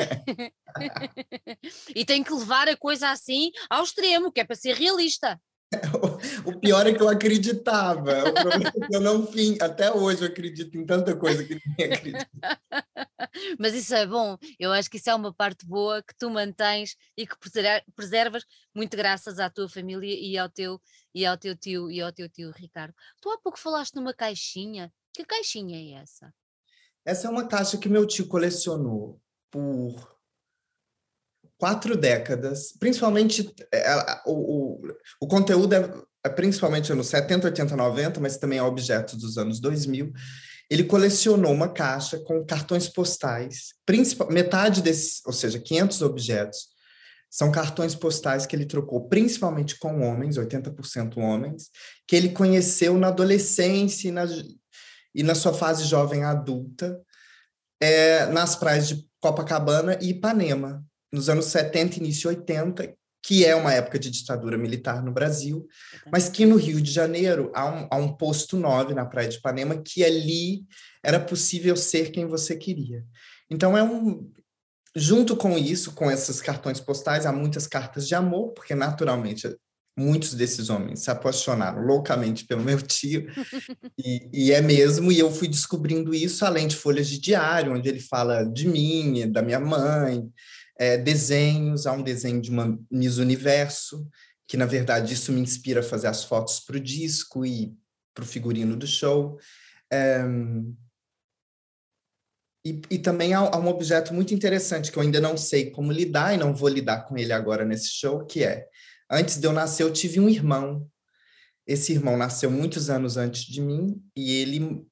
e 1.95 2.05
tem 2.05 2.25
que 2.25 2.33
levar 2.33 2.69
a 2.69 2.77
coisa 2.77 3.11
assim 3.11 3.51
ao 3.69 3.85
extremo, 3.85 4.33
que 4.33 4.41
é 4.41 4.45
para 4.45 4.57
ser 4.57 4.75
realista. 4.75 5.41
O 6.45 6.59
pior 6.59 6.87
é 6.87 6.93
que 6.93 7.03
eu 7.03 7.09
acreditava. 7.09 8.29
O 8.29 8.35
problema 8.35 8.69
é 8.69 8.87
que 8.87 8.97
eu 8.97 9.01
não 9.01 9.27
fim. 9.27 9.57
Até 9.61 9.93
hoje 9.93 10.23
eu 10.23 10.29
acredito 10.29 10.77
em 10.77 10.85
tanta 10.85 11.17
coisa 11.17 11.45
que 11.45 11.61
ninguém 11.67 11.93
acredita. 11.93 12.29
Mas 13.59 13.75
isso 13.75 13.95
é 13.95 14.07
bom, 14.07 14.37
eu 14.59 14.73
acho 14.73 14.89
que 14.89 14.97
isso 14.97 15.11
é 15.11 15.15
uma 15.15 15.33
parte 15.33 15.67
boa 15.67 16.03
que 16.03 16.15
tu 16.17 16.31
mantens 16.31 16.97
e 17.17 17.27
que 17.27 17.35
preservas 17.95 18.45
muito 18.75 18.97
graças 18.97 19.39
à 19.39 19.51
tua 19.51 19.69
família 19.69 20.15
e 20.15 20.39
ao 20.39 20.49
teu 20.49 20.81
e 21.15 21.25
ao 21.25 21.37
teu 21.37 21.57
tio 21.57 21.91
e 21.91 22.01
ao 22.01 22.13
teu 22.13 22.29
tio 22.29 22.51
Ricardo. 22.51 22.95
Tu 23.21 23.31
há 23.31 23.39
pouco 23.39 23.59
falaste 23.59 23.95
numa 23.95 24.15
caixinha. 24.15 24.93
Que 25.13 25.25
caixinha 25.25 25.79
é 25.79 26.03
essa? 26.03 26.33
Essa 27.05 27.29
é 27.29 27.31
uma 27.31 27.47
caixa 27.47 27.79
que 27.79 27.89
meu 27.89 28.07
tio 28.07 28.27
colecionou 28.27 29.21
por 29.51 30.14
quatro 31.65 31.97
décadas, 31.97 32.75
principalmente 32.79 33.51
é, 33.73 34.21
o, 34.27 34.33
o, 34.33 34.83
o 35.23 35.27
conteúdo 35.27 35.75
é, 35.75 35.95
é 36.23 36.29
principalmente 36.29 36.93
anos 36.93 37.07
70, 37.07 37.47
80, 37.47 37.75
90, 37.75 38.21
mas 38.21 38.37
também 38.37 38.59
é 38.59 38.63
objeto 38.63 39.17
dos 39.17 39.39
anos 39.39 39.61
2000. 39.61 40.13
Ele 40.69 40.85
colecionou 40.85 41.51
uma 41.51 41.71
caixa 41.71 42.19
com 42.19 42.45
cartões 42.45 42.87
postais, 42.87 43.73
metade 44.29 44.83
desses, 44.83 45.23
ou 45.25 45.33
seja, 45.33 45.59
500 45.59 46.03
objetos, 46.03 46.67
são 47.31 47.51
cartões 47.51 47.95
postais 47.95 48.45
que 48.45 48.55
ele 48.55 48.67
trocou 48.67 49.09
principalmente 49.09 49.79
com 49.79 50.03
homens, 50.03 50.37
80% 50.37 51.17
homens, 51.17 51.71
que 52.07 52.15
ele 52.15 52.29
conheceu 52.29 52.99
na 52.99 53.09
adolescência 53.09 54.09
e 54.09 54.13
na, 54.13 54.27
e 55.15 55.23
na 55.23 55.35
sua 55.35 55.55
fase 55.55 55.85
jovem 55.85 56.25
adulta, 56.25 57.01
é, 57.81 58.27
nas 58.27 58.55
praias 58.55 58.87
de 58.87 59.09
Copacabana 59.19 59.99
e 60.03 60.11
Ipanema, 60.11 60.85
nos 61.15 61.29
anos 61.29 61.47
70, 61.47 61.99
início 61.99 62.29
80, 62.29 62.93
que 63.23 63.45
é 63.45 63.55
uma 63.55 63.73
época 63.73 63.99
de 63.99 64.11
ditadura 64.11 64.59
militar 64.59 65.03
no 65.03 65.13
Brasil, 65.13 65.67
mas 66.11 66.29
que 66.29 66.45
no 66.45 66.57
Rio 66.57 66.81
de 66.81 66.91
Janeiro 66.91 67.51
há 67.55 67.67
um, 67.67 67.89
há 67.91 67.97
um 67.97 68.13
posto 68.13 68.57
9 68.57 68.95
na 68.95 69.07
Praia 69.07 69.29
de 69.29 69.37
Ipanema, 69.37 69.81
que 69.81 70.05
ali 70.05 70.65
era 71.03 71.21
possível 71.21 71.77
ser 71.77 72.11
quem 72.11 72.27
você 72.27 72.57
queria. 72.57 73.05
Então 73.49 73.79
é 73.79 73.83
um. 73.83 74.31
Junto 74.97 75.37
com 75.37 75.59
isso, 75.59 75.93
com 75.93 76.09
esses 76.09 76.41
cartões 76.41 76.79
postais, 76.79 77.27
há 77.27 77.33
muitas 77.33 77.67
cartas 77.67 78.07
de 78.07 78.15
amor, 78.15 78.53
porque 78.53 78.75
naturalmente 78.77 79.49
muitos 79.97 80.35
desses 80.35 80.71
homens 80.71 81.01
se 81.01 81.11
apaixonaram 81.11 81.85
loucamente 81.85 82.45
pelo 82.45 82.63
meu 82.63 82.81
tio, 82.83 83.27
e, 83.99 84.29
e, 84.33 84.53
é 84.53 84.61
mesmo, 84.61 85.11
e 85.11 85.19
eu 85.19 85.33
fui 85.33 85.49
descobrindo 85.49 86.15
isso 86.15 86.45
além 86.45 86.67
de 86.69 86.77
folhas 86.77 87.09
de 87.09 87.19
diário, 87.19 87.73
onde 87.73 87.89
ele 87.89 88.01
fala 88.01 88.45
de 88.45 88.69
mim, 88.69 89.31
da 89.31 89.43
minha 89.43 89.61
mãe, 89.61 90.29
é, 90.77 90.97
desenhos, 90.97 91.87
há 91.87 91.93
um 91.93 92.03
desenho 92.03 92.41
de 92.41 92.51
uma 92.51 92.79
Miss 92.91 93.19
Universo, 93.19 94.09
que 94.47 94.57
na 94.57 94.67
verdade 94.67 95.15
isso 95.15 95.33
me 95.33 95.41
inspira 95.41 95.81
a 95.81 95.85
fazer 95.85 96.09
as 96.09 96.25
fotos 96.25 96.61
para 96.61 96.77
o 96.77 96.81
disco 96.81 97.47
e 97.47 97.75
para 98.13 98.25
o 98.25 98.27
figurino 98.27 98.77
do 98.77 98.87
show. 98.87 99.39
É, 99.93 100.25
e, 102.67 102.81
e, 102.91 102.99
também 102.99 103.35
há, 103.35 103.41
há, 103.41 103.59
um 103.59 103.69
objeto 103.69 104.15
muito 104.15 104.33
interessante 104.33 104.91
que 104.91 104.99
eu 104.99 105.03
ainda 105.03 105.21
não 105.21 105.37
sei 105.37 105.71
como 105.71 105.93
lidar 105.93 106.35
e 106.35 106.39
não 106.39 106.55
vou 106.55 106.69
lidar 106.69 107.03
com 107.03 107.17
ele 107.19 107.33
agora 107.33 107.65
nesse 107.65 107.89
show, 107.89 108.25
que 108.25 108.43
é, 108.43 108.67
antes 109.11 109.37
de 109.37 109.47
eu 109.47 109.53
nascer 109.53 109.83
eu 109.83 109.93
tive 109.93 110.19
um 110.19 110.29
irmão. 110.29 110.89
Esse 111.67 111.93
irmão 111.93 112.17
nasceu 112.17 112.51
muitos 112.51 112.89
anos 112.91 113.17
antes 113.17 113.43
de 113.43 113.61
mim 113.61 114.03
e 114.17 114.41
ele 114.41 114.87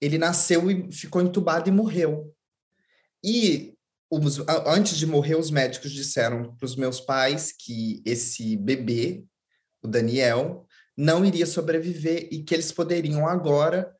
ele 0.00 0.16
nasceu 0.16 0.70
e 0.70 0.92
ficou 0.92 1.20
entubado 1.20 1.68
e 1.68 1.72
morreu. 1.72 2.32
E 3.24 3.76
os, 4.10 4.38
antes 4.66 4.96
de 4.96 5.06
morrer, 5.06 5.36
os 5.36 5.50
médicos 5.50 5.92
disseram 5.92 6.54
para 6.56 6.64
os 6.64 6.76
meus 6.76 7.00
pais 7.00 7.52
que 7.52 8.02
esse 8.04 8.56
bebê, 8.56 9.24
o 9.82 9.88
Daniel, 9.88 10.66
não 10.96 11.24
iria 11.24 11.46
sobreviver 11.46 12.28
e 12.32 12.42
que 12.42 12.54
eles 12.54 12.72
poderiam 12.72 13.26
agora 13.28 13.94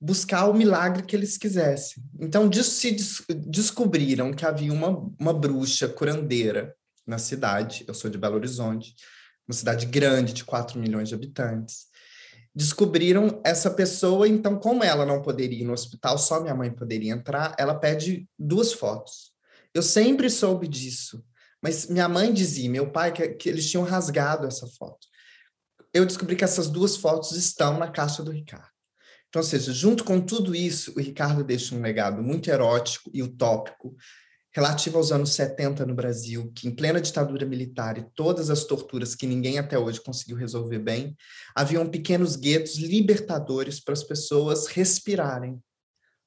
buscar 0.00 0.48
o 0.48 0.54
milagre 0.54 1.04
que 1.04 1.14
eles 1.14 1.36
quisessem. 1.36 2.02
Então, 2.18 2.50
se 2.52 2.90
des 2.90 3.22
descobriram 3.46 4.32
que 4.32 4.44
havia 4.44 4.72
uma, 4.72 4.88
uma 5.18 5.32
bruxa 5.32 5.88
curandeira 5.88 6.74
na 7.06 7.18
cidade, 7.18 7.84
eu 7.86 7.94
sou 7.94 8.10
de 8.10 8.18
Belo 8.18 8.36
Horizonte, 8.36 8.94
uma 9.46 9.54
cidade 9.54 9.86
grande 9.86 10.32
de 10.32 10.44
4 10.44 10.78
milhões 10.78 11.08
de 11.08 11.14
habitantes. 11.14 11.86
Descobriram 12.54 13.40
essa 13.44 13.70
pessoa, 13.70 14.26
então, 14.26 14.58
como 14.58 14.82
ela 14.84 15.06
não 15.06 15.22
poderia 15.22 15.60
ir 15.60 15.64
no 15.64 15.72
hospital, 15.72 16.18
só 16.18 16.40
minha 16.40 16.54
mãe 16.54 16.70
poderia 16.70 17.12
entrar, 17.12 17.54
ela 17.58 17.74
pede 17.74 18.28
duas 18.38 18.72
fotos. 18.72 19.31
Eu 19.74 19.82
sempre 19.82 20.28
soube 20.28 20.68
disso, 20.68 21.24
mas 21.62 21.86
minha 21.86 22.08
mãe 22.08 22.32
dizia, 22.32 22.68
meu 22.68 22.90
pai, 22.90 23.12
que, 23.12 23.28
que 23.28 23.48
eles 23.48 23.70
tinham 23.70 23.84
rasgado 23.84 24.46
essa 24.46 24.66
foto. 24.66 25.06
Eu 25.94 26.04
descobri 26.06 26.36
que 26.36 26.44
essas 26.44 26.68
duas 26.68 26.96
fotos 26.96 27.32
estão 27.32 27.78
na 27.78 27.90
caixa 27.90 28.22
do 28.22 28.30
Ricardo. 28.30 28.72
Então, 29.28 29.40
ou 29.40 29.48
seja, 29.48 29.72
junto 29.72 30.04
com 30.04 30.20
tudo 30.20 30.54
isso, 30.54 30.92
o 30.94 31.00
Ricardo 31.00 31.42
deixa 31.42 31.74
um 31.74 31.80
legado 31.80 32.22
muito 32.22 32.50
erótico 32.50 33.10
e 33.14 33.22
utópico 33.22 33.96
relativo 34.54 34.98
aos 34.98 35.10
anos 35.10 35.32
70 35.32 35.86
no 35.86 35.94
Brasil, 35.94 36.52
que 36.54 36.68
em 36.68 36.74
plena 36.74 37.00
ditadura 37.00 37.46
militar 37.46 37.96
e 37.96 38.06
todas 38.14 38.50
as 38.50 38.64
torturas 38.64 39.14
que 39.14 39.26
ninguém 39.26 39.58
até 39.58 39.78
hoje 39.78 40.02
conseguiu 40.02 40.36
resolver 40.36 40.78
bem, 40.78 41.16
haviam 41.54 41.88
pequenos 41.88 42.36
guetos 42.36 42.76
libertadores 42.76 43.80
para 43.80 43.94
as 43.94 44.04
pessoas 44.04 44.66
respirarem, 44.66 45.58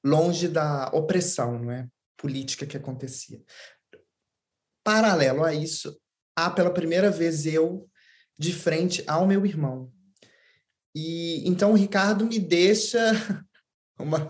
longe 0.04 0.48
da 0.48 0.90
opressão, 0.92 1.60
não 1.60 1.72
é? 1.72 1.88
Política 2.25 2.65
que 2.65 2.75
acontecia. 2.75 3.39
Paralelo 4.84 5.44
a 5.44 5.53
isso, 5.53 5.96
há 6.36 6.50
pela 6.50 6.74
primeira 6.74 7.12
vez 7.12 7.46
eu 7.46 7.88
de 8.36 8.51
frente 8.51 9.03
ao 9.05 9.27
meu 9.27 9.46
irmão. 9.46 9.94
E 10.96 11.48
então 11.48 11.72
o 11.72 11.75
Ricardo 11.75 12.25
me 12.25 12.39
deixa 12.39 13.00
uma 14.00 14.27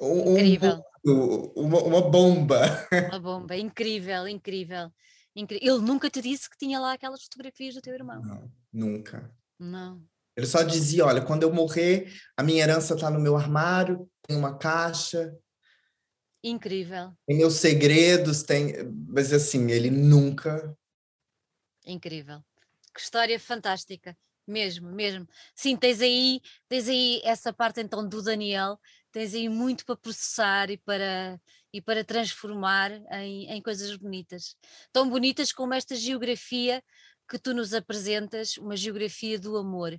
um, 0.00 0.32
incrível. 0.32 0.82
uma, 1.54 1.78
uma 1.84 2.10
bomba. 2.10 2.60
Uma 3.10 3.20
bomba, 3.20 3.56
incrível, 3.56 4.26
incrível. 4.26 4.90
Ele 5.36 5.78
nunca 5.78 6.10
te 6.10 6.20
disse 6.20 6.50
que 6.50 6.58
tinha 6.58 6.80
lá 6.80 6.94
aquelas 6.94 7.22
fotografias 7.22 7.76
do 7.76 7.80
teu 7.80 7.94
irmão? 7.94 8.20
Não, 8.20 8.52
nunca. 8.72 9.32
Não. 9.60 10.02
Ele 10.36 10.46
só 10.46 10.64
dizia: 10.64 11.06
olha, 11.06 11.22
quando 11.22 11.44
eu 11.44 11.54
morrer, 11.54 12.12
a 12.36 12.42
minha 12.42 12.64
herança 12.64 12.94
está 12.94 13.08
no 13.08 13.20
meu 13.20 13.36
armário, 13.36 14.10
tem 14.26 14.36
uma 14.36 14.58
caixa, 14.58 15.32
Incrível. 16.42 17.12
Tem 17.26 17.36
meus 17.36 17.54
segredos, 17.54 18.42
tem. 18.42 18.74
Mas 19.08 19.32
assim, 19.32 19.70
ele 19.70 19.90
nunca. 19.90 20.76
Incrível. 21.86 22.42
Que 22.92 23.00
história 23.00 23.38
fantástica. 23.38 24.16
Mesmo, 24.46 24.90
mesmo. 24.90 25.26
Sim, 25.54 25.76
tens 25.76 26.00
aí, 26.00 26.40
tens 26.68 26.88
aí 26.88 27.20
essa 27.24 27.52
parte 27.52 27.80
então 27.80 28.06
do 28.08 28.20
Daniel, 28.20 28.78
tens 29.12 29.34
aí 29.34 29.48
muito 29.48 29.84
para 29.84 29.96
processar 29.96 30.68
e 30.68 30.76
para, 30.76 31.40
e 31.72 31.80
para 31.80 32.04
transformar 32.04 32.90
em, 33.12 33.48
em 33.48 33.62
coisas 33.62 33.96
bonitas. 33.96 34.56
Tão 34.92 35.08
bonitas 35.08 35.52
como 35.52 35.74
esta 35.74 35.94
geografia 35.94 36.82
que 37.28 37.38
tu 37.38 37.54
nos 37.54 37.72
apresentas, 37.72 38.56
uma 38.56 38.76
geografia 38.76 39.38
do 39.38 39.56
amor. 39.56 39.98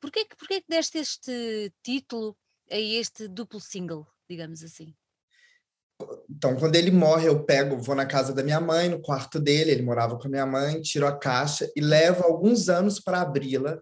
Porquê 0.00 0.26
que, 0.26 0.36
porquê 0.36 0.60
que 0.60 0.68
deste 0.68 0.98
este 0.98 1.72
título 1.82 2.36
a 2.70 2.76
este 2.76 3.26
duplo 3.26 3.58
single, 3.58 4.06
digamos 4.28 4.62
assim? 4.62 4.94
Então, 6.30 6.56
quando 6.56 6.76
ele 6.76 6.90
morre, 6.90 7.28
eu 7.28 7.44
pego, 7.44 7.78
vou 7.78 7.94
na 7.94 8.06
casa 8.06 8.32
da 8.32 8.42
minha 8.42 8.60
mãe, 8.60 8.88
no 8.88 9.00
quarto 9.00 9.40
dele, 9.40 9.72
ele 9.72 9.82
morava 9.82 10.16
com 10.16 10.28
a 10.28 10.30
minha 10.30 10.46
mãe, 10.46 10.80
tiro 10.80 11.06
a 11.06 11.16
caixa 11.16 11.70
e 11.74 11.80
levo 11.80 12.22
alguns 12.22 12.68
anos 12.68 13.00
para 13.00 13.20
abri-la, 13.20 13.80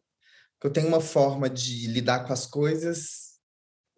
porque 0.54 0.66
eu 0.66 0.70
tenho 0.70 0.88
uma 0.88 1.00
forma 1.00 1.50
de 1.50 1.86
lidar 1.88 2.24
com 2.24 2.32
as 2.32 2.46
coisas 2.46 3.36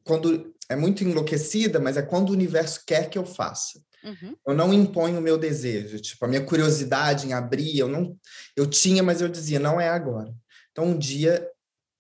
quando 0.03 0.53
é 0.69 0.75
muito 0.75 1.05
enlouquecida, 1.05 1.79
mas 1.79 1.97
é 1.97 2.03
quando 2.03 2.31
o 2.31 2.33
universo 2.33 2.83
quer 2.87 3.09
que 3.09 3.19
eu 3.19 3.25
faça. 3.25 3.81
Uhum. 4.03 4.35
Eu 4.47 4.55
não 4.55 4.73
imponho 4.73 5.19
o 5.19 5.23
meu 5.23 5.37
desejo, 5.37 6.01
tipo, 6.01 6.25
a 6.25 6.29
minha 6.29 6.45
curiosidade 6.45 7.27
em 7.27 7.33
abrir, 7.33 7.79
eu 7.79 7.89
não 7.89 8.17
eu 8.57 8.67
tinha, 8.67 9.03
mas 9.03 9.21
eu 9.21 9.29
dizia, 9.29 9.61
não 9.61 9.81
é 9.81 9.89
agora. 9.89 10.35
Então, 10.73 10.87
um 10.87 10.99
dia 10.99 11.49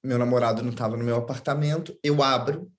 meu 0.02 0.18
namorado 0.18 0.62
não 0.62 0.70
estava 0.70 0.96
no 0.96 1.04
meu 1.04 1.16
apartamento, 1.16 1.98
eu 2.02 2.22
abro, 2.22 2.72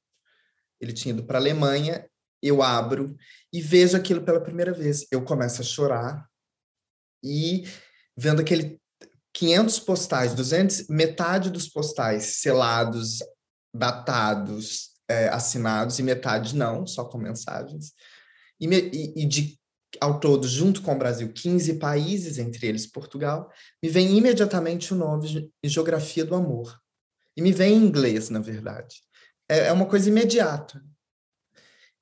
ele 0.80 0.94
tinha 0.94 1.14
ido 1.14 1.24
para 1.24 1.38
a 1.38 1.42
Alemanha, 1.42 2.09
eu 2.42 2.62
abro 2.62 3.16
e 3.52 3.62
vejo 3.62 3.98
aquilo 3.98 4.22
pela 4.22 4.42
primeira 4.42 4.74
vez. 4.74 5.06
Eu 5.12 5.24
começo 5.24 5.62
a 5.62 5.66
chorar 5.66 6.28
e 7.24 7.64
vendo 8.18 8.42
aquele 8.42 8.80
500 9.34 9.80
postais, 9.80 10.34
200, 10.34 10.88
metade 10.90 11.50
dos 11.50 11.68
postais 11.68 12.42
selados, 12.42 13.20
datados, 13.74 14.90
é, 15.08 15.30
assinados 15.30 16.00
e 16.00 16.04
metade 16.04 16.56
não, 16.56 16.86
só 16.86 17.06
com 17.06 17.18
mensagens. 17.18 17.94
E, 18.60 18.68
e, 18.68 19.24
e, 19.24 19.26
de 19.26 19.60
ao 20.00 20.20
todo, 20.20 20.48
junto 20.48 20.82
com 20.82 20.94
o 20.94 20.98
Brasil, 20.98 21.32
15 21.34 21.80
países, 21.80 22.38
entre 22.38 22.68
eles 22.68 22.86
Portugal, 22.86 23.50
me 23.82 23.90
vem 23.90 24.16
imediatamente 24.16 24.94
o 24.94 24.98
nome 24.98 25.52
Geografia 25.64 26.24
do 26.24 26.36
Amor. 26.36 26.80
E 27.36 27.42
me 27.42 27.52
vem 27.52 27.74
em 27.74 27.86
inglês, 27.86 28.30
na 28.30 28.40
verdade. 28.40 29.02
É, 29.50 29.68
é 29.68 29.72
uma 29.72 29.88
coisa 29.88 30.10
imediata. 30.10 30.84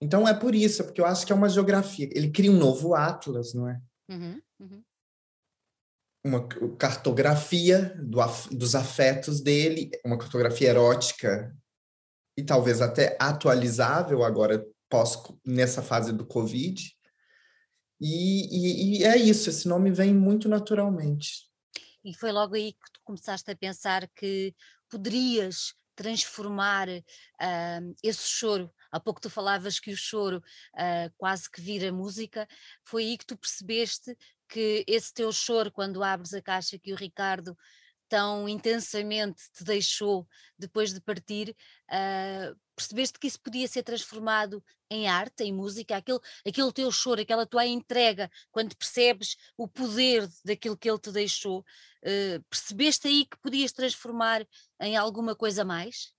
Então 0.01 0.27
é 0.27 0.33
por 0.33 0.53
isso, 0.53 0.83
porque 0.83 1.01
eu 1.01 1.05
acho 1.05 1.25
que 1.25 1.31
é 1.31 1.35
uma 1.35 1.49
geografia. 1.49 2.07
Ele 2.11 2.31
cria 2.31 2.51
um 2.51 2.57
novo 2.57 2.93
atlas, 2.93 3.53
não 3.53 3.67
é? 3.67 3.81
Uhum, 4.09 4.41
uhum. 4.59 4.83
Uma 6.23 6.47
cartografia 6.77 7.95
do, 8.03 8.19
dos 8.51 8.75
afetos 8.75 9.41
dele, 9.41 9.89
uma 10.05 10.17
cartografia 10.17 10.69
erótica 10.69 11.55
e 12.37 12.43
talvez 12.43 12.81
até 12.81 13.17
atualizável 13.19 14.23
agora 14.23 14.63
pós 14.89 15.17
nessa 15.45 15.81
fase 15.81 16.13
do 16.13 16.25
Covid. 16.25 16.95
E, 17.99 18.97
e, 18.99 18.99
e, 18.99 19.03
é 19.03 19.17
isso, 19.17 19.49
esse 19.49 19.67
nome 19.67 19.91
vem 19.91 20.13
muito 20.13 20.47
naturalmente. 20.47 21.47
E 22.03 22.13
foi 22.13 22.31
logo 22.31 22.55
aí 22.55 22.73
que 22.73 22.91
tu 22.93 23.01
começaste 23.03 23.49
a 23.49 23.55
pensar 23.55 24.07
que 24.15 24.53
poderias 24.89 25.73
transformar 25.95 26.87
uh, 26.87 27.95
esse 28.03 28.27
choro. 28.27 28.71
Há 28.91 28.99
pouco 28.99 29.21
tu 29.21 29.29
falavas 29.29 29.79
que 29.79 29.91
o 29.91 29.97
choro 29.97 30.37
uh, 30.37 31.13
quase 31.17 31.49
que 31.49 31.61
vira 31.61 31.91
música. 31.91 32.47
Foi 32.83 33.03
aí 33.03 33.17
que 33.17 33.25
tu 33.25 33.37
percebeste 33.37 34.15
que 34.47 34.83
esse 34.87 35.13
teu 35.13 35.31
choro, 35.31 35.71
quando 35.71 36.03
abres 36.03 36.33
a 36.33 36.41
caixa 36.41 36.79
que 36.79 36.93
o 36.93 36.95
Ricardo 36.95 37.57
tão 38.09 38.47
intensamente 38.47 39.41
te 39.51 39.63
deixou 39.63 40.27
depois 40.57 40.93
de 40.93 41.01
partir, 41.01 41.55
uh, 41.89 42.57
percebeste 42.75 43.19
que 43.19 43.27
isso 43.27 43.39
podia 43.41 43.67
ser 43.67 43.83
transformado 43.83 44.63
em 44.89 45.07
arte, 45.07 45.43
em 45.43 45.53
música, 45.53 45.97
aquele, 45.97 46.19
aquele 46.45 46.71
teu 46.71 46.91
choro, 46.91 47.21
aquela 47.21 47.45
tua 47.45 47.65
entrega, 47.65 48.31
quando 48.51 48.75
percebes 48.75 49.35
o 49.57 49.67
poder 49.67 50.27
daquilo 50.45 50.77
que 50.77 50.89
ele 50.89 50.99
te 50.99 51.11
deixou, 51.11 51.59
uh, 51.59 52.43
percebeste 52.49 53.07
aí 53.07 53.25
que 53.25 53.37
podias 53.39 53.71
transformar 53.71 54.47
em 54.79 54.95
alguma 54.95 55.35
coisa 55.35 55.65
mais? 55.65 56.13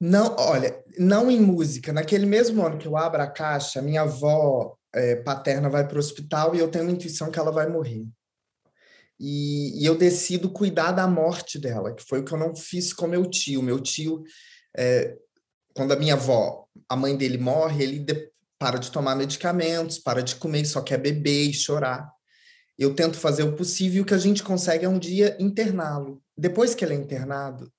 Não, 0.00 0.36
olha, 0.38 0.82
não 0.96 1.30
em 1.30 1.40
música. 1.40 1.92
Naquele 1.92 2.26
mesmo 2.26 2.64
ano 2.64 2.78
que 2.78 2.86
eu 2.86 2.96
abro 2.96 3.20
a 3.20 3.26
caixa, 3.26 3.82
minha 3.82 4.02
avó 4.02 4.76
é, 4.94 5.16
paterna 5.16 5.68
vai 5.68 5.86
para 5.86 5.96
o 5.96 5.98
hospital 5.98 6.54
e 6.54 6.58
eu 6.58 6.70
tenho 6.70 6.84
uma 6.84 6.92
intuição 6.92 7.30
que 7.30 7.38
ela 7.38 7.50
vai 7.50 7.68
morrer. 7.68 8.06
E, 9.18 9.82
e, 9.82 9.84
eu 9.84 9.98
decido 9.98 10.50
cuidar 10.50 10.92
da 10.92 11.08
morte 11.08 11.58
dela, 11.58 11.92
que 11.92 12.04
foi 12.04 12.20
o 12.20 12.24
que 12.24 12.32
eu 12.32 12.38
não 12.38 12.54
fiz 12.54 12.92
com 12.92 13.08
meu 13.08 13.26
tio. 13.26 13.60
Meu 13.62 13.80
tio, 13.80 14.22
é, 14.76 15.16
quando 15.74 15.92
a 15.92 15.96
minha 15.96 16.14
avó, 16.14 16.66
a 16.88 16.94
mãe 16.94 17.16
dele 17.16 17.36
morre, 17.36 17.82
ele 17.82 17.98
de, 17.98 18.30
para 18.58 18.78
de 18.78 18.92
tomar 18.92 19.16
medicamentos, 19.16 19.98
para 19.98 20.22
de 20.22 20.36
comer, 20.36 20.64
só 20.64 20.80
quer 20.80 20.98
beber 20.98 21.50
e 21.50 21.52
chorar. 21.52 22.08
Eu 22.78 22.94
tento 22.94 23.18
fazer 23.18 23.42
o 23.42 23.56
possível 23.56 24.04
o 24.04 24.06
que 24.06 24.14
a 24.14 24.18
gente 24.18 24.44
consegue 24.44 24.84
é 24.84 24.88
um 24.88 25.00
dia 25.00 25.36
interná-lo. 25.40 26.22
Depois 26.36 26.76
que 26.76 26.84
ele 26.84 26.94
é 26.94 26.96
internado, 26.96 27.72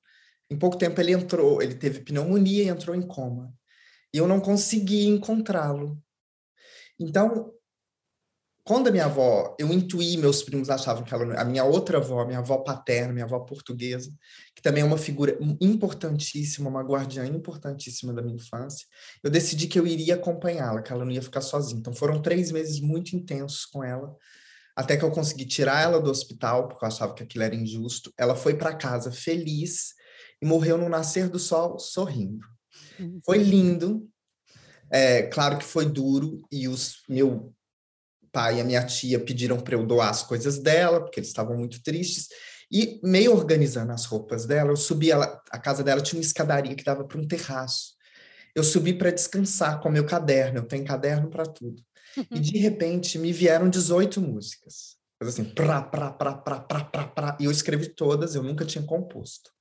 em 0.49 0.57
pouco 0.57 0.77
tempo 0.77 0.99
ele 0.99 1.13
entrou, 1.13 1.61
ele 1.61 1.75
teve 1.75 2.01
pneumonia 2.01 2.63
e 2.63 2.69
entrou 2.69 2.95
em 2.95 3.01
coma. 3.01 3.53
E 4.13 4.17
eu 4.17 4.27
não 4.27 4.39
consegui 4.39 5.07
encontrá-lo. 5.07 6.01
Então, 6.99 7.53
quando 8.63 8.87
a 8.87 8.91
minha 8.91 9.05
avó, 9.05 9.55
eu 9.57 9.71
intuí, 9.73 10.15
meus 10.17 10.43
primos 10.43 10.69
achavam 10.69 11.03
que 11.03 11.11
ela, 11.13 11.41
a 11.41 11.45
minha 11.45 11.63
outra 11.63 11.97
avó, 11.97 12.25
minha 12.25 12.39
avó 12.39 12.57
paterna, 12.59 13.13
minha 13.13 13.25
avó 13.25 13.39
portuguesa, 13.39 14.11
que 14.55 14.61
também 14.61 14.83
é 14.83 14.85
uma 14.85 14.97
figura 14.97 15.37
importantíssima, 15.59 16.69
uma 16.69 16.83
guardiã 16.83 17.25
importantíssima 17.25 18.13
da 18.13 18.21
minha 18.21 18.35
infância, 18.35 18.85
eu 19.23 19.31
decidi 19.31 19.67
que 19.67 19.79
eu 19.79 19.87
iria 19.87 20.15
acompanhá-la, 20.15 20.81
que 20.81 20.91
ela 20.91 21.05
não 21.05 21.11
ia 21.11 21.21
ficar 21.21 21.41
sozinha. 21.41 21.79
Então 21.79 21.93
foram 21.93 22.21
três 22.21 22.51
meses 22.51 22.79
muito 22.79 23.15
intensos 23.15 23.65
com 23.65 23.83
ela, 23.83 24.15
até 24.75 24.95
que 24.95 25.03
eu 25.03 25.09
consegui 25.09 25.45
tirar 25.45 25.81
ela 25.81 25.99
do 25.99 26.11
hospital, 26.11 26.67
porque 26.67 26.83
eu 26.85 26.87
achava 26.87 27.13
que 27.13 27.23
aquilo 27.23 27.43
era 27.43 27.55
injusto. 27.55 28.13
Ela 28.17 28.35
foi 28.35 28.55
para 28.55 28.75
casa 28.75 29.11
feliz 29.11 29.95
e 30.41 30.45
morreu 30.45 30.77
no 30.77 30.89
nascer 30.89 31.29
do 31.29 31.39
sol 31.39 31.79
sorrindo. 31.79 32.45
Uhum. 32.99 33.19
Foi 33.25 33.37
lindo, 33.37 34.09
é, 34.91 35.23
claro 35.23 35.57
que 35.57 35.63
foi 35.63 35.85
duro 35.85 36.41
e 36.51 36.67
os 36.67 37.03
meu 37.07 37.53
pai 38.31 38.57
e 38.57 38.61
a 38.61 38.63
minha 38.63 38.85
tia 38.85 39.19
pediram 39.19 39.59
para 39.59 39.75
eu 39.75 39.85
doar 39.85 40.09
as 40.09 40.23
coisas 40.23 40.59
dela, 40.59 41.01
porque 41.01 41.19
eles 41.19 41.29
estavam 41.29 41.57
muito 41.57 41.81
tristes. 41.81 42.27
E 42.71 42.99
meio 43.03 43.33
organizando 43.33 43.91
as 43.91 44.05
roupas 44.05 44.45
dela, 44.45 44.71
eu 44.71 44.77
subi 44.77 45.09
ela, 45.09 45.41
a 45.49 45.57
casa 45.57 45.83
dela 45.83 46.01
tinha 46.01 46.19
uma 46.19 46.25
escadaria 46.25 46.75
que 46.75 46.83
dava 46.83 47.03
para 47.03 47.19
um 47.19 47.27
terraço. 47.27 47.95
Eu 48.53 48.63
subi 48.63 48.93
para 48.93 49.11
descansar 49.11 49.79
com 49.81 49.89
meu 49.89 50.05
caderno, 50.05 50.59
eu 50.59 50.67
tenho 50.67 50.85
caderno 50.85 51.29
para 51.29 51.45
tudo. 51.45 51.81
E 52.31 52.39
de 52.39 52.57
repente 52.57 53.17
me 53.17 53.31
vieram 53.31 53.69
18 53.69 54.21
músicas. 54.21 54.97
Assim, 55.21 55.43
pra, 55.43 55.81
pra, 55.81 56.11
pra, 56.11 56.33
pra, 56.33 56.59
pra, 56.59 56.83
pra, 56.85 57.07
pra, 57.07 57.37
e 57.39 57.45
eu 57.45 57.51
escrevi 57.51 57.89
todas, 57.89 58.35
eu 58.35 58.43
nunca 58.43 58.65
tinha 58.65 58.83
composto. 58.83 59.51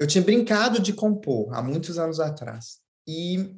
Eu 0.00 0.06
tinha 0.06 0.24
brincado 0.24 0.80
de 0.80 0.94
compor 0.94 1.52
há 1.52 1.62
muitos 1.62 1.98
anos 1.98 2.18
atrás. 2.18 2.78
E 3.06 3.54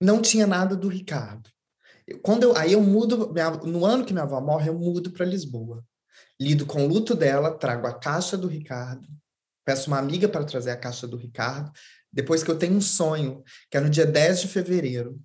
não 0.00 0.22
tinha 0.22 0.46
nada 0.46 0.74
do 0.74 0.88
Ricardo. 0.88 1.50
Quando 2.22 2.44
eu, 2.44 2.56
aí 2.56 2.72
eu 2.72 2.80
mudo, 2.80 3.30
minha, 3.32 3.50
no 3.50 3.84
ano 3.84 4.06
que 4.06 4.14
minha 4.14 4.24
avó 4.24 4.40
morre, 4.40 4.70
eu 4.70 4.78
mudo 4.78 5.10
para 5.10 5.26
Lisboa. 5.26 5.84
Lido 6.40 6.64
com 6.64 6.84
o 6.84 6.88
luto 6.88 7.14
dela, 7.14 7.58
trago 7.58 7.86
a 7.86 7.98
caixa 7.98 8.38
do 8.38 8.48
Ricardo, 8.48 9.06
peço 9.66 9.88
uma 9.88 9.98
amiga 9.98 10.28
para 10.28 10.44
trazer 10.44 10.70
a 10.70 10.76
caixa 10.76 11.06
do 11.06 11.16
Ricardo, 11.16 11.70
depois 12.10 12.42
que 12.42 12.50
eu 12.50 12.58
tenho 12.58 12.74
um 12.74 12.80
sonho, 12.80 13.42
que 13.70 13.76
é 13.76 13.80
no 13.80 13.90
dia 13.90 14.06
10 14.06 14.40
de 14.40 14.48
fevereiro. 14.48 15.20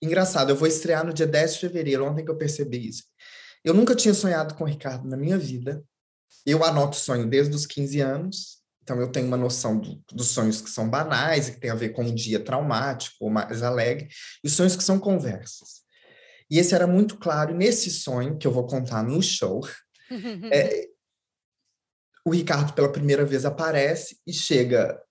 Engraçado, 0.00 0.50
eu 0.50 0.56
vou 0.56 0.66
estrear 0.66 1.04
no 1.04 1.12
dia 1.12 1.26
10 1.26 1.54
de 1.54 1.60
fevereiro, 1.60 2.06
ontem 2.06 2.24
que 2.24 2.30
eu 2.30 2.38
percebi 2.38 2.88
isso. 2.88 3.04
Eu 3.62 3.74
nunca 3.74 3.94
tinha 3.94 4.14
sonhado 4.14 4.54
com 4.54 4.64
o 4.64 4.66
Ricardo 4.66 5.06
na 5.06 5.16
minha 5.16 5.36
vida. 5.36 5.84
Eu 6.46 6.64
anoto 6.64 6.96
sonho 6.96 7.28
desde 7.28 7.54
os 7.54 7.66
15 7.66 8.00
anos, 8.00 8.63
então 8.84 9.00
eu 9.00 9.10
tenho 9.10 9.26
uma 9.26 9.36
noção 9.36 9.78
do, 9.78 9.98
dos 10.12 10.28
sonhos 10.28 10.60
que 10.60 10.68
são 10.68 10.88
banais, 10.88 11.48
que 11.48 11.58
tem 11.58 11.70
a 11.70 11.74
ver 11.74 11.88
com 11.88 12.04
um 12.04 12.14
dia 12.14 12.38
traumático 12.38 13.16
ou 13.18 13.30
mais 13.30 13.62
alegre, 13.62 14.08
e 14.44 14.46
os 14.46 14.52
sonhos 14.52 14.76
que 14.76 14.84
são 14.84 15.00
conversas. 15.00 15.82
E 16.50 16.58
esse 16.58 16.74
era 16.74 16.86
muito 16.86 17.16
claro. 17.16 17.52
E 17.52 17.54
nesse 17.54 17.90
sonho, 17.90 18.36
que 18.36 18.46
eu 18.46 18.52
vou 18.52 18.66
contar 18.66 19.02
no 19.02 19.22
show, 19.22 19.66
é, 20.52 20.86
o 22.24 22.30
Ricardo 22.30 22.74
pela 22.74 22.92
primeira 22.92 23.24
vez 23.24 23.46
aparece 23.46 24.20
e 24.26 24.32
chega. 24.32 25.02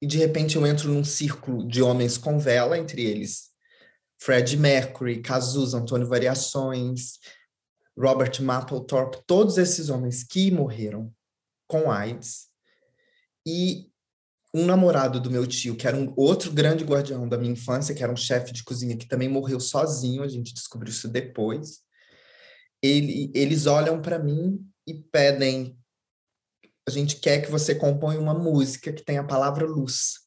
E 0.00 0.06
de 0.06 0.18
repente 0.18 0.56
eu 0.56 0.66
entro 0.66 0.90
num 0.90 1.02
círculo 1.02 1.66
de 1.66 1.82
homens 1.82 2.18
com 2.18 2.38
vela, 2.38 2.76
entre 2.76 3.02
eles 3.02 3.56
Fred 4.18 4.56
Mercury, 4.56 5.22
Cazuza, 5.22 5.78
Antônio 5.78 6.06
Variações, 6.06 7.18
Robert 7.98 8.42
Mapplethorpe, 8.42 9.22
todos 9.26 9.56
esses 9.56 9.88
homens 9.88 10.22
que 10.22 10.50
morreram 10.50 11.10
com 11.66 11.90
AIDS. 11.90 12.45
E 13.46 13.88
um 14.52 14.66
namorado 14.66 15.20
do 15.20 15.30
meu 15.30 15.46
tio, 15.46 15.76
que 15.76 15.86
era 15.86 15.96
um 15.96 16.12
outro 16.16 16.50
grande 16.50 16.82
guardião 16.82 17.28
da 17.28 17.38
minha 17.38 17.52
infância, 17.52 17.94
que 17.94 18.02
era 18.02 18.12
um 18.12 18.16
chefe 18.16 18.52
de 18.52 18.64
cozinha 18.64 18.96
que 18.96 19.06
também 19.06 19.28
morreu 19.28 19.60
sozinho, 19.60 20.22
a 20.22 20.28
gente 20.28 20.52
descobriu 20.52 20.90
isso 20.90 21.08
depois. 21.08 21.80
Ele, 22.82 23.30
eles 23.34 23.66
olham 23.66 24.00
para 24.00 24.18
mim 24.18 24.58
e 24.86 24.94
pedem: 24.94 25.78
a 26.88 26.90
gente 26.90 27.16
quer 27.16 27.42
que 27.42 27.50
você 27.50 27.74
componha 27.74 28.18
uma 28.18 28.34
música 28.34 28.92
que 28.92 29.04
tenha 29.04 29.20
a 29.20 29.26
palavra 29.26 29.66
luz. 29.66 30.20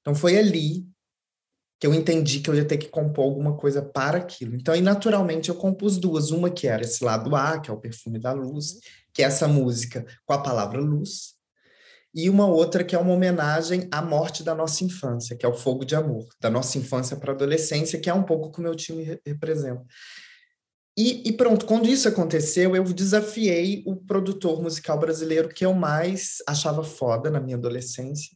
Então 0.00 0.14
foi 0.14 0.38
ali 0.38 0.86
que 1.80 1.86
eu 1.86 1.94
entendi 1.94 2.40
que 2.40 2.48
eu 2.48 2.54
ia 2.54 2.66
ter 2.66 2.78
que 2.78 2.88
compor 2.88 3.24
alguma 3.24 3.56
coisa 3.56 3.82
para 3.82 4.18
aquilo. 4.18 4.54
Então, 4.54 4.74
e 4.74 4.80
naturalmente 4.80 5.48
eu 5.48 5.54
compus 5.54 5.98
duas, 5.98 6.30
uma 6.30 6.50
que 6.50 6.66
era 6.66 6.82
esse 6.82 7.02
lado 7.04 7.34
A, 7.34 7.60
que 7.60 7.70
é 7.70 7.74
o 7.74 7.80
perfume 7.80 8.18
da 8.18 8.32
luz, 8.32 8.78
que 9.12 9.22
é 9.22 9.26
essa 9.26 9.48
música 9.48 10.06
com 10.24 10.32
a 10.32 10.42
palavra 10.42 10.80
luz, 10.80 11.33
e 12.14 12.30
uma 12.30 12.46
outra 12.46 12.84
que 12.84 12.94
é 12.94 12.98
uma 12.98 13.12
homenagem 13.12 13.88
à 13.90 14.00
morte 14.00 14.44
da 14.44 14.54
nossa 14.54 14.84
infância, 14.84 15.36
que 15.36 15.44
é 15.44 15.48
o 15.48 15.54
Fogo 15.54 15.84
de 15.84 15.96
Amor, 15.96 16.28
da 16.40 16.48
nossa 16.48 16.78
infância 16.78 17.16
para 17.16 17.32
a 17.32 17.34
adolescência, 17.34 17.98
que 17.98 18.08
é 18.08 18.14
um 18.14 18.22
pouco 18.22 18.52
que 18.52 18.60
o 18.60 18.62
meu 18.62 18.76
time 18.76 19.18
representa. 19.26 19.84
E, 20.96 21.28
e, 21.28 21.32
pronto, 21.32 21.66
quando 21.66 21.88
isso 21.88 22.06
aconteceu, 22.06 22.76
eu 22.76 22.84
desafiei 22.84 23.82
o 23.84 23.96
produtor 23.96 24.62
musical 24.62 24.96
brasileiro 24.96 25.48
que 25.48 25.66
eu 25.66 25.74
mais 25.74 26.36
achava 26.46 26.84
foda 26.84 27.28
na 27.28 27.40
minha 27.40 27.56
adolescência. 27.56 28.30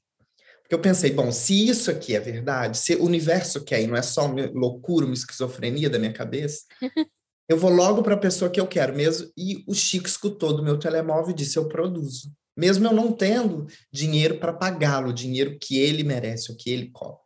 Porque 0.61 0.75
eu 0.75 0.81
pensei, 0.81 1.12
bom, 1.12 1.31
se 1.31 1.69
isso 1.69 1.88
aqui 1.88 2.17
é 2.17 2.21
verdade, 2.21 2.77
se 2.77 2.97
o 2.97 3.05
universo 3.05 3.64
quer 3.64 3.81
e 3.81 3.87
não 3.87 3.97
é 3.97 4.03
só 4.03 4.27
uma 4.27 4.51
loucura, 4.53 5.07
uma 5.07 5.14
esquizofrenia 5.14 5.88
da 5.88 6.01
minha 6.01 6.12
cabeça, 6.12 6.64
eu 7.49 7.57
vou 7.57 7.71
logo 7.71 8.03
para 8.03 8.14
a 8.14 8.19
pessoa 8.19 8.51
que 8.51 8.59
eu 8.59 8.67
quero 8.67 8.95
mesmo. 8.95 9.31
E 9.37 9.62
o 9.69 9.73
Chico 9.73 10.09
escutou 10.09 10.53
do 10.53 10.62
meu 10.62 10.77
telemóvel 10.77 11.31
e 11.31 11.35
disse: 11.35 11.57
Eu 11.57 11.69
produzo 11.69 12.33
mesmo 12.59 12.88
eu 12.88 12.92
não 12.92 13.12
tendo 13.12 13.68
dinheiro 13.92 14.40
para 14.40 14.53
pagá-lo, 14.53 15.11
o 15.11 15.14
dinheiro 15.14 15.57
que 15.61 15.79
ele 15.79 16.03
merece, 16.03 16.51
o 16.51 16.57
que 16.57 16.71
ele 16.71 16.90
cobra. 16.90 17.21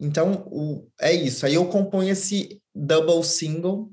Então, 0.00 0.48
o, 0.50 0.90
é 0.98 1.12
isso. 1.12 1.44
Aí 1.44 1.54
eu 1.54 1.68
componho 1.68 2.10
esse 2.10 2.62
double 2.74 3.22
single 3.22 3.92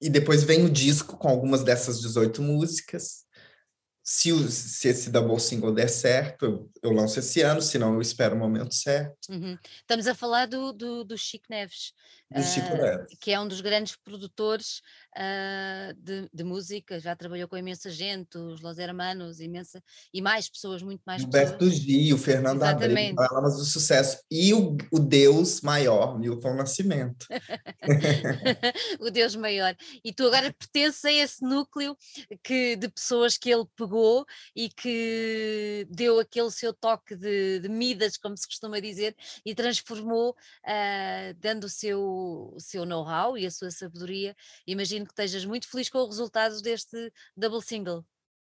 e 0.00 0.10
depois 0.10 0.42
vem 0.44 0.66
o 0.66 0.70
disco 0.70 1.16
com 1.16 1.28
algumas 1.28 1.64
dessas 1.64 1.98
18 2.00 2.42
músicas. 2.42 3.26
Se, 4.04 4.32
o, 4.32 4.50
se 4.50 4.88
esse 4.88 5.10
double 5.10 5.40
single 5.40 5.72
der 5.72 5.88
certo, 5.88 6.44
eu, 6.44 6.70
eu 6.82 6.92
lanço 6.92 7.18
esse 7.18 7.40
ano, 7.40 7.62
senão 7.62 7.94
eu 7.94 8.02
espero 8.02 8.36
o 8.36 8.38
momento 8.38 8.74
certo. 8.74 9.16
Uhum. 9.30 9.56
Estamos 9.80 10.06
a 10.06 10.14
falar 10.14 10.46
do, 10.46 10.72
do, 10.74 11.04
do 11.04 11.16
Chico 11.16 11.46
Neves, 11.48 11.92
do 12.30 12.42
Chico 12.42 12.74
uh, 12.74 12.76
Neves, 12.76 13.16
que 13.20 13.30
é 13.30 13.40
um 13.40 13.48
dos 13.48 13.60
grandes 13.60 13.96
produtores 13.96 14.82
uh, 15.16 15.94
de, 15.96 16.28
de, 16.32 16.44
música, 16.44 17.00
já 17.00 17.16
trabalhou 17.16 17.48
com 17.48 17.56
imensa 17.56 17.90
gente, 17.90 18.36
os 18.36 18.60
Los 18.60 18.78
Hermanos, 18.78 19.40
imensa, 19.40 19.82
e 20.12 20.20
mais 20.20 20.48
pessoas, 20.48 20.82
muito 20.82 21.02
mais 21.06 21.22
Gilberto 21.22 21.58
pessoas. 21.58 21.76
Gil, 21.76 22.18
Fernando 22.18 22.62
Abreu, 22.62 23.14
falamos 23.14 23.56
do 23.56 23.64
sucesso. 23.64 24.22
E 24.30 24.52
o, 24.52 24.76
o 24.92 24.98
Deus 24.98 25.60
maior, 25.62 26.18
Milton 26.18 26.54
Nascimento. 26.54 27.26
o 29.00 29.10
Deus 29.10 29.34
maior. 29.34 29.74
E 30.04 30.12
tu 30.12 30.26
agora 30.26 30.52
pertences 30.52 31.04
a 31.04 31.12
esse 31.12 31.42
núcleo 31.42 31.96
que, 32.42 32.76
de 32.76 32.88
pessoas 32.88 33.38
que 33.38 33.50
ele 33.50 33.64
pegou 33.76 34.26
e 34.54 34.68
que 34.68 35.86
deu 35.90 36.18
aquele 36.18 36.50
seu 36.50 36.72
toque 36.72 37.16
de, 37.16 37.60
de 37.60 37.68
Midas, 37.68 38.16
como 38.16 38.36
se 38.36 38.46
costuma 38.46 38.80
dizer, 38.80 39.16
e 39.44 39.54
transformou, 39.54 40.30
uh, 40.30 41.34
dando 41.38 41.64
o 41.64 41.68
seu, 41.68 42.00
o 42.18 42.60
seu 42.60 42.84
know-how 42.84 43.36
e 43.36 43.46
a 43.46 43.50
sua 43.50 43.70
sabedoria. 43.70 44.34
Imagino 44.66 45.04
que 45.04 45.12
estejas 45.12 45.44
muito 45.44 45.68
feliz 45.68 45.88
com 45.88 45.98
o 45.98 46.06
resultado 46.06 46.60
deste 46.60 47.12
double 47.36 47.62
single. 47.62 48.04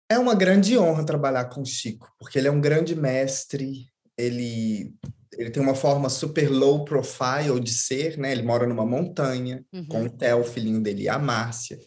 É 0.09 0.19
uma 0.19 0.35
grande 0.35 0.77
honra 0.77 1.05
trabalhar 1.05 1.45
com 1.45 1.61
o 1.61 1.65
Chico, 1.65 2.11
porque 2.19 2.37
ele 2.37 2.47
é 2.47 2.51
um 2.51 2.59
grande 2.59 2.95
mestre, 2.95 3.87
ele 4.17 4.93
ele 5.37 5.49
tem 5.49 5.63
uma 5.63 5.75
forma 5.75 6.09
super 6.09 6.49
low 6.49 6.83
profile 6.83 7.59
de 7.59 7.71
ser, 7.71 8.17
né? 8.17 8.31
Ele 8.31 8.43
mora 8.43 8.67
numa 8.67 8.85
montanha 8.85 9.65
uhum. 9.71 9.85
com 9.87 10.03
o 10.03 10.09
Theo, 10.09 10.41
o 10.41 10.43
filhinho 10.43 10.81
dele, 10.81 11.03
e 11.03 11.09
a 11.09 11.17
Márcia. 11.17 11.79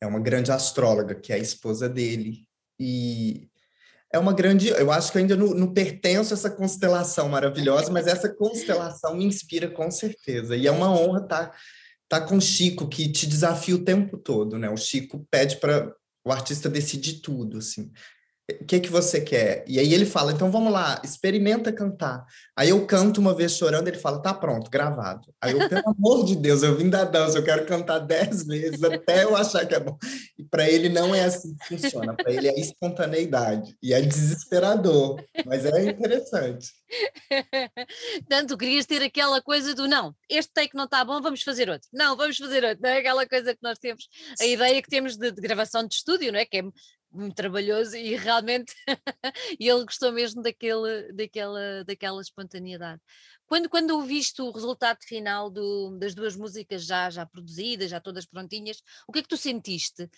É 0.00 0.06
uma 0.06 0.20
grande 0.20 0.50
astróloga, 0.50 1.14
que 1.14 1.32
é 1.32 1.36
a 1.36 1.38
esposa 1.38 1.88
dele. 1.88 2.46
E 2.78 3.48
é 4.14 4.18
uma 4.18 4.32
grande. 4.32 4.68
Eu 4.68 4.92
acho 4.92 5.10
que 5.10 5.18
ainda 5.18 5.36
não, 5.36 5.48
não 5.48 5.72
pertenço 5.72 6.32
a 6.32 6.36
essa 6.36 6.48
constelação 6.48 7.28
maravilhosa, 7.28 7.90
mas 7.90 8.06
essa 8.06 8.32
constelação 8.32 9.16
me 9.16 9.24
inspira 9.24 9.68
com 9.68 9.90
certeza. 9.90 10.56
E 10.56 10.68
é 10.68 10.70
uma 10.70 10.88
honra 10.88 11.20
estar, 11.20 11.56
estar 12.04 12.20
com 12.28 12.36
o 12.36 12.40
Chico, 12.40 12.88
que 12.88 13.10
te 13.10 13.26
desafia 13.26 13.74
o 13.74 13.84
tempo 13.84 14.16
todo, 14.16 14.56
né? 14.56 14.70
O 14.70 14.76
Chico 14.76 15.26
pede 15.28 15.56
para 15.56 15.92
o 16.24 16.30
artista 16.30 16.68
decidir 16.68 17.20
tudo, 17.22 17.58
assim 17.58 17.90
o 18.50 18.64
que 18.66 18.78
que 18.78 18.90
você 18.90 19.22
quer? 19.22 19.64
E 19.66 19.78
aí 19.78 19.94
ele 19.94 20.04
fala, 20.04 20.30
então 20.30 20.50
vamos 20.50 20.70
lá, 20.70 21.00
experimenta 21.02 21.72
cantar. 21.72 22.26
Aí 22.54 22.68
eu 22.68 22.86
canto 22.86 23.18
uma 23.18 23.34
vez 23.34 23.52
chorando, 23.52 23.88
ele 23.88 23.98
fala, 23.98 24.20
tá 24.20 24.34
pronto, 24.34 24.70
gravado. 24.70 25.32
Aí 25.40 25.52
eu, 25.52 25.66
pelo 25.66 25.88
amor 25.88 26.26
de 26.26 26.36
Deus, 26.36 26.62
eu 26.62 26.76
vim 26.76 26.90
da 26.90 27.04
dança, 27.04 27.38
eu 27.38 27.44
quero 27.44 27.64
cantar 27.64 28.00
dez 28.00 28.44
vezes 28.46 28.82
até 28.84 29.24
eu 29.24 29.34
achar 29.34 29.66
que 29.66 29.74
é 29.74 29.80
bom. 29.80 29.96
E 30.38 30.44
para 30.44 30.68
ele 30.68 30.90
não 30.90 31.14
é 31.14 31.24
assim 31.24 31.56
que 31.56 31.68
funciona, 31.68 32.14
para 32.14 32.30
ele 32.30 32.48
é 32.48 32.60
espontaneidade. 32.60 33.74
E 33.82 33.94
é 33.94 34.00
desesperador, 34.02 35.24
mas 35.46 35.64
é 35.64 35.84
interessante. 35.86 36.68
Tanto 38.28 38.58
querias 38.58 38.84
ter 38.84 39.02
aquela 39.02 39.40
coisa 39.40 39.74
do 39.74 39.88
não, 39.88 40.14
este 40.28 40.52
take 40.52 40.76
não 40.76 40.84
está 40.84 41.02
bom, 41.02 41.20
vamos 41.22 41.42
fazer 41.42 41.70
outro. 41.70 41.88
Não, 41.92 42.14
vamos 42.14 42.36
fazer 42.36 42.62
outro. 42.62 42.82
Não 42.82 42.90
é 42.90 42.98
aquela 42.98 43.26
coisa 43.26 43.54
que 43.54 43.62
nós 43.62 43.78
temos, 43.78 44.06
a 44.38 44.44
ideia 44.44 44.82
que 44.82 44.90
temos 44.90 45.16
de, 45.16 45.32
de 45.32 45.40
gravação 45.40 45.86
de 45.86 45.94
estúdio, 45.94 46.30
não 46.30 46.38
é? 46.38 46.44
Que 46.44 46.58
é 46.58 46.62
muito 47.14 47.34
trabalhoso 47.34 47.96
e 47.96 48.16
realmente 48.16 48.74
ele 49.58 49.84
gostou 49.84 50.12
mesmo 50.12 50.42
daquele, 50.42 51.12
daquela, 51.12 51.84
daquela 51.84 52.20
espontaneidade. 52.20 53.00
Quando, 53.46 53.68
quando 53.68 53.90
ouviste 53.92 54.42
o 54.42 54.50
resultado 54.50 54.98
final 55.04 55.50
do, 55.50 55.96
das 55.98 56.14
duas 56.14 56.34
músicas 56.36 56.84
já, 56.84 57.08
já 57.10 57.24
produzidas, 57.24 57.90
já 57.90 58.00
todas 58.00 58.26
prontinhas, 58.26 58.82
o 59.06 59.12
que 59.12 59.20
é 59.20 59.22
que 59.22 59.28
tu 59.28 59.36
sentiste? 59.36 60.10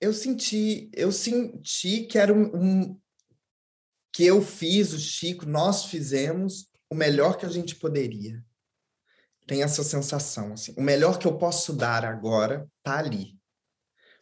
Eu 0.00 0.12
senti, 0.12 0.90
eu 0.92 1.12
senti 1.12 2.04
que 2.06 2.18
era 2.18 2.32
um, 2.32 2.50
um 2.56 3.00
que 4.12 4.24
eu 4.24 4.42
fiz, 4.42 4.92
o 4.92 4.98
Chico, 4.98 5.46
nós 5.46 5.84
fizemos 5.84 6.68
o 6.90 6.94
melhor 6.94 7.38
que 7.38 7.46
a 7.46 7.48
gente 7.48 7.76
poderia 7.76 8.44
tem 9.46 9.62
essa 9.62 9.82
sensação. 9.82 10.52
Assim, 10.52 10.74
o 10.76 10.82
melhor 10.82 11.18
que 11.18 11.26
eu 11.26 11.36
posso 11.36 11.72
dar 11.72 12.04
agora 12.04 12.66
está 12.82 12.98
ali. 12.98 13.38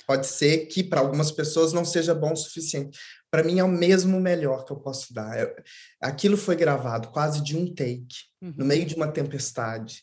Pode 0.06 0.26
ser 0.26 0.66
que 0.66 0.82
para 0.82 1.00
algumas 1.00 1.30
pessoas 1.30 1.72
não 1.72 1.84
seja 1.84 2.14
bom 2.14 2.32
o 2.32 2.36
suficiente. 2.36 2.98
Para 3.30 3.44
mim 3.44 3.58
é 3.58 3.64
o 3.64 3.68
mesmo 3.68 4.20
melhor 4.20 4.64
que 4.64 4.72
eu 4.72 4.76
posso 4.76 5.14
dar. 5.14 5.38
Eu, 5.38 5.54
aquilo 6.00 6.36
foi 6.36 6.56
gravado 6.56 7.10
quase 7.10 7.42
de 7.42 7.56
um 7.56 7.72
take, 7.72 8.16
uhum. 8.42 8.54
no 8.56 8.64
meio 8.64 8.84
de 8.84 8.94
uma 8.96 9.06
tempestade. 9.06 10.02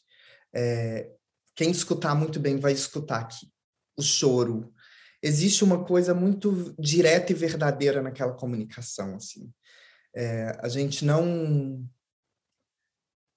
É, 0.55 1.09
quem 1.55 1.71
escutar 1.71 2.15
muito 2.15 2.39
bem 2.39 2.57
vai 2.57 2.71
escutar 2.71 3.19
aqui 3.19 3.51
o 3.97 4.01
choro. 4.01 4.73
Existe 5.21 5.63
uma 5.63 5.83
coisa 5.83 6.13
muito 6.13 6.73
direta 6.79 7.31
e 7.31 7.35
verdadeira 7.35 8.01
naquela 8.01 8.33
comunicação. 8.33 9.15
Assim. 9.15 9.51
É, 10.15 10.57
a 10.61 10.69
gente 10.69 11.03
não 11.03 11.85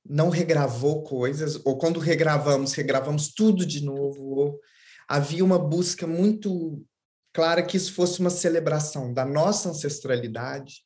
não 0.08 0.28
regravou 0.28 1.02
coisas, 1.02 1.60
ou 1.64 1.78
quando 1.78 2.00
regravamos, 2.00 2.72
regravamos 2.72 3.32
tudo 3.34 3.66
de 3.66 3.84
novo. 3.84 4.22
Ou 4.22 4.60
havia 5.10 5.44
uma 5.44 5.58
busca 5.58 6.06
muito 6.06 6.86
clara 7.32 7.64
que 7.64 7.76
isso 7.76 7.92
fosse 7.94 8.20
uma 8.20 8.30
celebração 8.30 9.12
da 9.12 9.24
nossa 9.24 9.68
ancestralidade, 9.68 10.84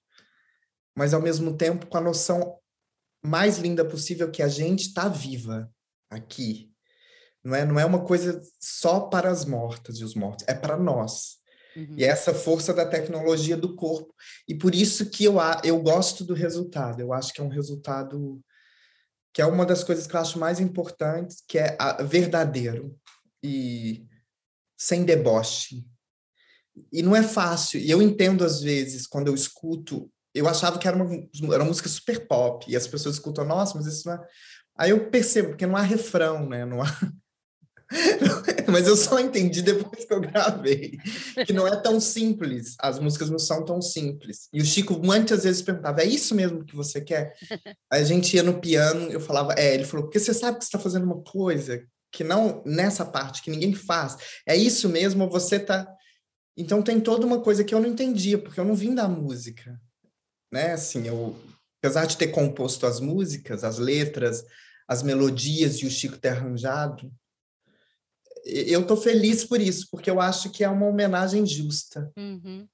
mas 0.96 1.12
ao 1.12 1.20
mesmo 1.20 1.58
tempo 1.58 1.86
com 1.86 1.98
a 1.98 2.00
noção 2.00 2.58
mais 3.22 3.58
linda 3.58 3.84
possível 3.84 4.30
que 4.30 4.42
a 4.42 4.48
gente 4.48 4.88
está 4.88 5.08
viva 5.08 5.70
aqui. 6.08 6.72
Não 7.44 7.54
é, 7.54 7.66
não 7.66 7.78
é 7.78 7.84
uma 7.84 8.02
coisa 8.02 8.40
só 8.58 9.00
para 9.00 9.30
as 9.30 9.44
mortas 9.44 9.98
e 9.98 10.04
os 10.04 10.14
mortos, 10.14 10.46
é 10.48 10.54
para 10.54 10.78
nós. 10.78 11.36
Uhum. 11.76 11.94
E 11.98 12.04
é 12.04 12.06
essa 12.06 12.32
força 12.32 12.72
da 12.72 12.86
tecnologia 12.86 13.58
do 13.58 13.76
corpo. 13.76 14.14
E 14.48 14.54
por 14.54 14.74
isso 14.74 15.10
que 15.10 15.24
eu, 15.24 15.34
eu 15.62 15.78
gosto 15.82 16.24
do 16.24 16.32
resultado. 16.32 17.00
Eu 17.00 17.12
acho 17.12 17.34
que 17.34 17.42
é 17.42 17.44
um 17.44 17.48
resultado 17.48 18.40
que 19.34 19.42
é 19.42 19.46
uma 19.46 19.66
das 19.66 19.84
coisas 19.84 20.06
que 20.06 20.16
eu 20.16 20.20
acho 20.20 20.38
mais 20.38 20.60
importantes, 20.60 21.42
que 21.46 21.58
é 21.58 21.76
verdadeiro 22.04 22.96
e 23.42 24.06
sem 24.76 25.04
deboche. 25.04 25.84
E 26.92 27.02
não 27.02 27.14
é 27.14 27.22
fácil. 27.22 27.80
E 27.80 27.90
eu 27.90 28.02
entendo 28.02 28.44
às 28.44 28.60
vezes 28.60 29.06
quando 29.06 29.28
eu 29.28 29.34
escuto, 29.34 30.10
eu 30.34 30.48
achava 30.48 30.78
que 30.78 30.88
era 30.88 30.96
uma, 30.96 31.14
era 31.52 31.62
uma 31.62 31.68
música 31.68 31.88
super 31.88 32.26
pop 32.26 32.64
e 32.68 32.76
as 32.76 32.86
pessoas 32.86 33.16
escutam, 33.16 33.44
nossa, 33.44 33.76
mas 33.76 33.86
isso 33.86 34.08
não 34.08 34.14
é. 34.14 34.26
Aí 34.76 34.90
eu 34.90 35.08
percebo 35.08 35.50
porque 35.50 35.66
não 35.66 35.76
há 35.76 35.82
refrão, 35.82 36.48
né? 36.48 36.64
Não 36.64 36.82
há 36.82 36.86
Mas 38.70 38.86
eu 38.86 38.96
só 38.96 39.18
entendi 39.20 39.62
depois 39.62 40.04
que 40.04 40.12
eu 40.12 40.20
gravei 40.20 40.98
que 41.46 41.52
não 41.52 41.66
é 41.66 41.76
tão 41.76 42.00
simples. 42.00 42.74
As 42.80 42.98
músicas 42.98 43.30
não 43.30 43.38
são 43.38 43.64
tão 43.64 43.80
simples. 43.80 44.48
E 44.52 44.60
o 44.60 44.64
Chico 44.64 44.98
muitas 45.02 45.44
vezes 45.44 45.62
perguntava: 45.62 46.00
é 46.00 46.06
isso 46.06 46.34
mesmo 46.34 46.64
que 46.64 46.74
você 46.74 47.00
quer? 47.00 47.34
A 47.90 48.02
gente 48.02 48.34
ia 48.34 48.42
no 48.42 48.60
piano, 48.60 49.10
eu 49.10 49.20
falava: 49.20 49.54
é. 49.54 49.74
Ele 49.74 49.84
falou: 49.84 50.06
porque 50.06 50.18
você 50.18 50.34
sabe 50.34 50.58
que 50.58 50.64
está 50.64 50.78
fazendo 50.78 51.04
uma 51.04 51.22
coisa 51.22 51.84
que 52.14 52.22
não 52.22 52.62
nessa 52.64 53.04
parte 53.04 53.42
que 53.42 53.50
ninguém 53.50 53.74
faz. 53.74 54.16
É 54.46 54.56
isso 54.56 54.88
mesmo? 54.88 55.28
Você 55.30 55.58
tá. 55.58 55.92
Então 56.56 56.80
tem 56.80 57.00
toda 57.00 57.26
uma 57.26 57.40
coisa 57.40 57.64
que 57.64 57.74
eu 57.74 57.80
não 57.80 57.88
entendia, 57.88 58.38
porque 58.38 58.60
eu 58.60 58.64
não 58.64 58.76
vim 58.76 58.94
da 58.94 59.08
música. 59.08 59.80
Né? 60.52 60.72
Assim, 60.72 61.08
eu, 61.08 61.36
apesar 61.80 62.06
de 62.06 62.16
ter 62.16 62.28
composto 62.28 62.86
as 62.86 63.00
músicas, 63.00 63.64
as 63.64 63.78
letras, 63.78 64.44
as 64.86 65.02
melodias 65.02 65.78
e 65.78 65.86
o 65.86 65.90
Chico 65.90 66.16
ter 66.16 66.28
arranjado, 66.28 67.12
eu 68.44 68.82
estou 68.82 68.96
feliz 68.96 69.44
por 69.44 69.60
isso, 69.60 69.88
porque 69.90 70.08
eu 70.08 70.20
acho 70.20 70.50
que 70.50 70.62
é 70.62 70.68
uma 70.68 70.86
homenagem 70.86 71.44
justa. 71.44 72.12
Uhum. 72.16 72.68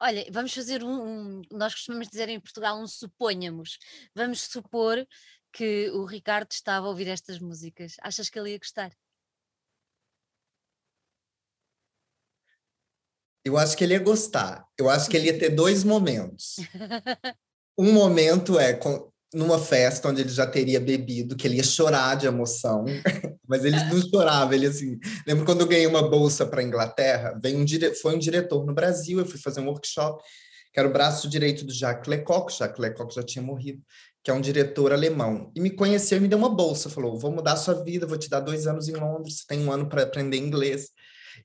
Olha, 0.00 0.26
vamos 0.30 0.54
fazer 0.54 0.82
um, 0.82 1.02
um, 1.02 1.42
Nós 1.52 1.74
costumamos 1.74 2.08
dizer 2.08 2.30
em 2.30 2.40
Portugal 2.40 2.80
um 2.80 2.86
suponhamos. 2.86 3.76
Vamos 4.14 4.40
supor 4.40 5.06
que 5.52 5.90
o 5.90 6.04
Ricardo 6.04 6.50
estava 6.50 6.86
a 6.86 6.88
ouvir 6.88 7.08
estas 7.08 7.38
músicas. 7.38 7.96
Achas 8.02 8.28
que 8.28 8.38
ele 8.38 8.50
ia 8.50 8.58
gostar? 8.58 8.92
Eu 13.44 13.56
acho 13.56 13.76
que 13.76 13.84
ele 13.84 13.94
ia 13.94 14.00
gostar. 14.00 14.66
Eu 14.78 14.88
acho 14.88 15.08
que 15.08 15.16
ele 15.16 15.26
ia 15.26 15.38
ter 15.38 15.50
dois 15.50 15.84
momentos. 15.84 16.56
Um 17.78 17.94
momento 17.94 18.58
é 18.58 18.78
numa 19.32 19.58
festa 19.58 20.08
onde 20.08 20.20
ele 20.20 20.28
já 20.28 20.46
teria 20.46 20.80
bebido, 20.80 21.36
que 21.36 21.46
ele 21.46 21.56
ia 21.56 21.62
chorar 21.62 22.16
de 22.16 22.26
emoção, 22.26 22.84
mas 23.48 23.64
ele 23.64 23.82
não 23.84 24.00
chorava, 24.02 24.54
ele 24.54 24.66
assim, 24.66 24.98
lembro 25.26 25.44
quando 25.46 25.60
eu 25.60 25.66
ganhei 25.66 25.86
uma 25.86 26.08
bolsa 26.08 26.44
para 26.44 26.60
a 26.60 26.64
Inglaterra, 26.64 27.38
veio 27.42 27.58
um 27.58 27.64
dire... 27.64 27.94
foi 27.94 28.14
um 28.14 28.18
diretor 28.18 28.66
no 28.66 28.74
Brasil, 28.74 29.18
eu 29.18 29.24
fui 29.24 29.38
fazer 29.38 29.60
um 29.60 29.68
workshop, 29.68 30.22
que 30.72 30.78
era 30.78 30.88
o 30.88 30.92
braço 30.92 31.28
direito 31.28 31.64
do 31.64 31.72
Jacques 31.72 32.08
Lecoq, 32.08 32.52
Jacques 32.52 32.78
Lecoq 32.78 33.14
já 33.14 33.22
tinha 33.22 33.42
morrido, 33.42 33.82
que 34.22 34.30
é 34.30 34.34
um 34.34 34.40
diretor 34.40 34.92
alemão, 34.92 35.50
e 35.54 35.60
me 35.60 35.70
conheceu 35.70 36.18
e 36.18 36.20
me 36.20 36.28
deu 36.28 36.38
uma 36.38 36.48
bolsa, 36.48 36.90
falou, 36.90 37.18
vou 37.18 37.30
mudar 37.30 37.52
a 37.52 37.56
sua 37.56 37.74
vida, 37.74 38.06
vou 38.06 38.18
te 38.18 38.28
dar 38.28 38.40
dois 38.40 38.66
anos 38.66 38.88
em 38.88 38.94
Londres, 38.94 39.38
você 39.38 39.44
tem 39.48 39.64
um 39.64 39.72
ano 39.72 39.88
para 39.88 40.02
aprender 40.02 40.36
inglês, 40.36 40.90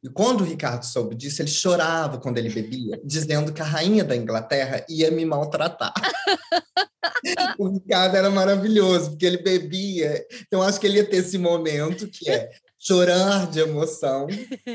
e 0.03 0.09
quando 0.09 0.41
o 0.41 0.43
Ricardo 0.43 0.83
soube 0.83 1.15
disso, 1.15 1.41
ele 1.41 1.49
chorava 1.49 2.19
quando 2.19 2.37
ele 2.37 2.49
bebia, 2.49 2.99
dizendo 3.03 3.53
que 3.53 3.61
a 3.61 3.65
rainha 3.65 4.03
da 4.03 4.15
Inglaterra 4.15 4.85
ia 4.89 5.09
me 5.11 5.25
maltratar. 5.25 5.93
o 7.57 7.69
Ricardo 7.69 8.15
era 8.15 8.29
maravilhoso, 8.29 9.11
porque 9.11 9.25
ele 9.25 9.37
bebia. 9.37 10.25
Então, 10.47 10.61
acho 10.61 10.79
que 10.79 10.87
ele 10.87 10.97
ia 10.97 11.09
ter 11.09 11.17
esse 11.17 11.37
momento 11.37 12.07
que 12.07 12.29
é 12.29 12.49
chorar 12.79 13.49
de 13.49 13.59
emoção, 13.59 14.27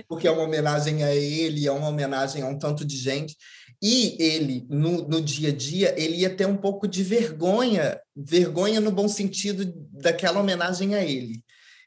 porque 0.08 0.26
é 0.26 0.30
uma 0.30 0.42
homenagem 0.42 1.04
a 1.04 1.14
ele, 1.14 1.66
é 1.66 1.72
uma 1.72 1.88
homenagem 1.88 2.42
a 2.42 2.46
um 2.46 2.58
tanto 2.58 2.84
de 2.84 2.96
gente. 2.96 3.36
E 3.82 4.16
ele, 4.22 4.66
no, 4.68 5.08
no 5.08 5.22
dia 5.22 5.48
a 5.48 5.52
dia, 5.52 5.94
ele 5.98 6.16
ia 6.16 6.34
ter 6.34 6.46
um 6.46 6.56
pouco 6.56 6.86
de 6.86 7.02
vergonha, 7.02 7.98
vergonha 8.14 8.80
no 8.80 8.90
bom 8.90 9.08
sentido 9.08 9.72
daquela 9.92 10.40
homenagem 10.40 10.94
a 10.94 11.02
ele. 11.02 11.42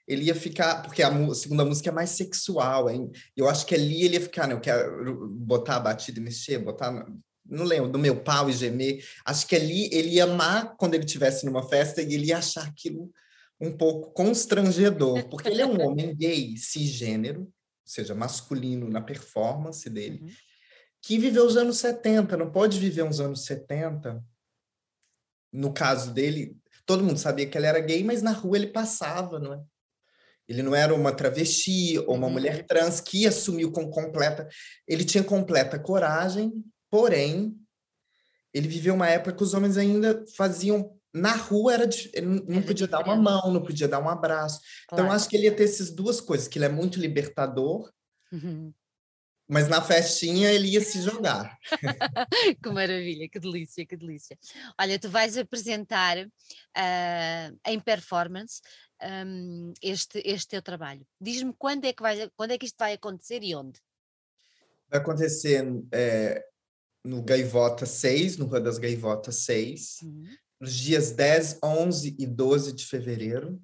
ele 0.07 0.23
ia 0.23 0.35
ficar, 0.35 0.81
porque 0.81 1.03
a 1.03 1.33
segunda 1.35 1.63
música 1.63 1.89
é 1.89 1.93
mais 1.93 2.09
sexual, 2.09 2.89
hein? 2.89 3.11
Eu 3.37 3.47
acho 3.47 3.65
que 3.65 3.75
ali 3.75 4.03
ele 4.03 4.15
ia 4.15 4.21
ficar, 4.21 4.47
né? 4.47 4.55
Eu 4.55 4.59
quero 4.59 5.29
botar 5.29 5.75
a 5.75 5.79
batida 5.79 6.19
e 6.19 6.23
mexer, 6.23 6.57
botar, 6.57 7.05
não 7.45 7.63
lembro, 7.63 7.91
do 7.91 7.99
meu 7.99 8.15
pau 8.23 8.49
e 8.49 8.53
gemer. 8.53 9.05
Acho 9.23 9.45
que 9.45 9.55
ali 9.55 9.87
ele 9.93 10.15
ia 10.15 10.23
amar 10.23 10.75
quando 10.77 10.95
ele 10.95 11.05
estivesse 11.05 11.45
numa 11.45 11.67
festa 11.69 12.01
e 12.01 12.13
ele 12.15 12.27
ia 12.27 12.39
achar 12.39 12.67
aquilo 12.67 13.11
um 13.61 13.71
pouco 13.71 14.11
constrangedor, 14.13 15.29
porque 15.29 15.47
ele 15.47 15.61
é 15.61 15.65
um 15.65 15.79
homem 15.85 16.15
gay, 16.15 16.57
cisgênero, 16.57 17.41
ou 17.41 17.49
seja, 17.85 18.15
masculino 18.15 18.89
na 18.89 18.99
performance 18.99 19.89
dele, 19.89 20.19
uhum. 20.23 20.29
Que 21.03 21.19
viveu 21.19 21.45
os 21.45 21.57
anos 21.57 21.79
70, 21.79 22.37
não 22.37 22.49
pode 22.49 22.79
viver 22.79 23.03
uns 23.03 23.19
anos 23.19 23.43
70. 23.43 24.23
No 25.51 25.73
caso 25.73 26.13
dele, 26.13 26.57
todo 26.85 27.03
mundo 27.03 27.19
sabia 27.19 27.45
que 27.45 27.57
ele 27.57 27.67
era 27.67 27.79
gay, 27.81 28.01
mas 28.05 28.21
na 28.21 28.31
rua 28.31 28.55
ele 28.55 28.67
passava, 28.67 29.37
não 29.37 29.53
é? 29.53 29.61
Ele 30.47 30.63
não 30.63 30.73
era 30.73 30.95
uma 30.95 31.11
travesti 31.11 31.99
ou 31.99 32.15
uma 32.15 32.27
uhum. 32.27 32.33
mulher 32.33 32.65
trans 32.65 33.01
que 33.01 33.27
assumiu 33.27 33.71
com 33.71 33.89
completa. 33.89 34.47
Ele 34.87 35.03
tinha 35.03 35.23
completa 35.23 35.77
coragem, 35.77 36.53
porém, 36.89 37.53
ele 38.53 38.69
viveu 38.69 38.93
uma 38.93 39.09
época 39.09 39.35
que 39.35 39.43
os 39.43 39.53
homens 39.53 39.77
ainda 39.77 40.23
faziam. 40.37 40.97
Na 41.13 41.35
rua 41.35 41.73
era 41.73 41.89
ele 42.13 42.25
não 42.25 42.35
era 42.35 42.61
podia 42.61 42.87
diferente. 42.87 42.89
dar 42.89 43.03
uma 43.03 43.15
mão, 43.15 43.51
não 43.51 43.61
podia 43.61 43.87
dar 43.89 43.99
um 43.99 44.09
abraço. 44.09 44.61
Claro. 44.87 45.03
Então, 45.03 45.11
acho 45.11 45.27
que 45.27 45.35
ele 45.35 45.45
ia 45.45 45.55
ter 45.55 45.65
essas 45.65 45.91
duas 45.91 46.21
coisas: 46.21 46.47
que 46.47 46.57
ele 46.57 46.65
é 46.65 46.69
muito 46.69 46.99
libertador, 46.99 47.91
uhum. 48.31 48.73
Mas 49.53 49.67
na 49.67 49.83
festinha 49.83 50.51
ele 50.51 50.69
ia 50.69 50.81
se 50.81 50.99
jogar. 50.99 51.59
que 52.61 52.69
maravilha, 52.71 53.29
que 53.29 53.39
delícia, 53.39 53.85
que 53.85 53.95
delícia. 53.95 54.35
Olha, 54.81 54.97
tu 54.97 55.09
vais 55.09 55.37
apresentar 55.37 56.17
uh, 56.17 57.59
em 57.67 57.79
performance 57.79 58.61
um, 59.27 59.71
este, 59.79 60.23
este 60.25 60.47
teu 60.47 60.61
trabalho. 60.61 61.05
Diz-me 61.21 61.53
quando, 61.53 61.85
é 61.85 61.93
que 61.93 62.01
vai, 62.01 62.27
quando 62.35 62.49
é 62.49 62.57
que 62.57 62.65
isto 62.65 62.77
vai 62.79 62.93
acontecer 62.93 63.43
e 63.43 63.53
onde? 63.53 63.79
Vai 64.89 64.99
acontecer 64.99 65.63
é, 65.91 66.43
no 67.05 67.21
Gaivota 67.21 67.85
6, 67.85 68.37
no 68.37 68.47
Rua 68.47 68.59
das 68.59 68.79
Gaivotas 68.79 69.35
6, 69.45 69.99
uhum. 70.01 70.25
nos 70.59 70.73
dias 70.73 71.11
10, 71.11 71.59
11 71.63 72.15
e 72.17 72.25
12 72.25 72.73
de 72.73 72.87
fevereiro, 72.87 73.61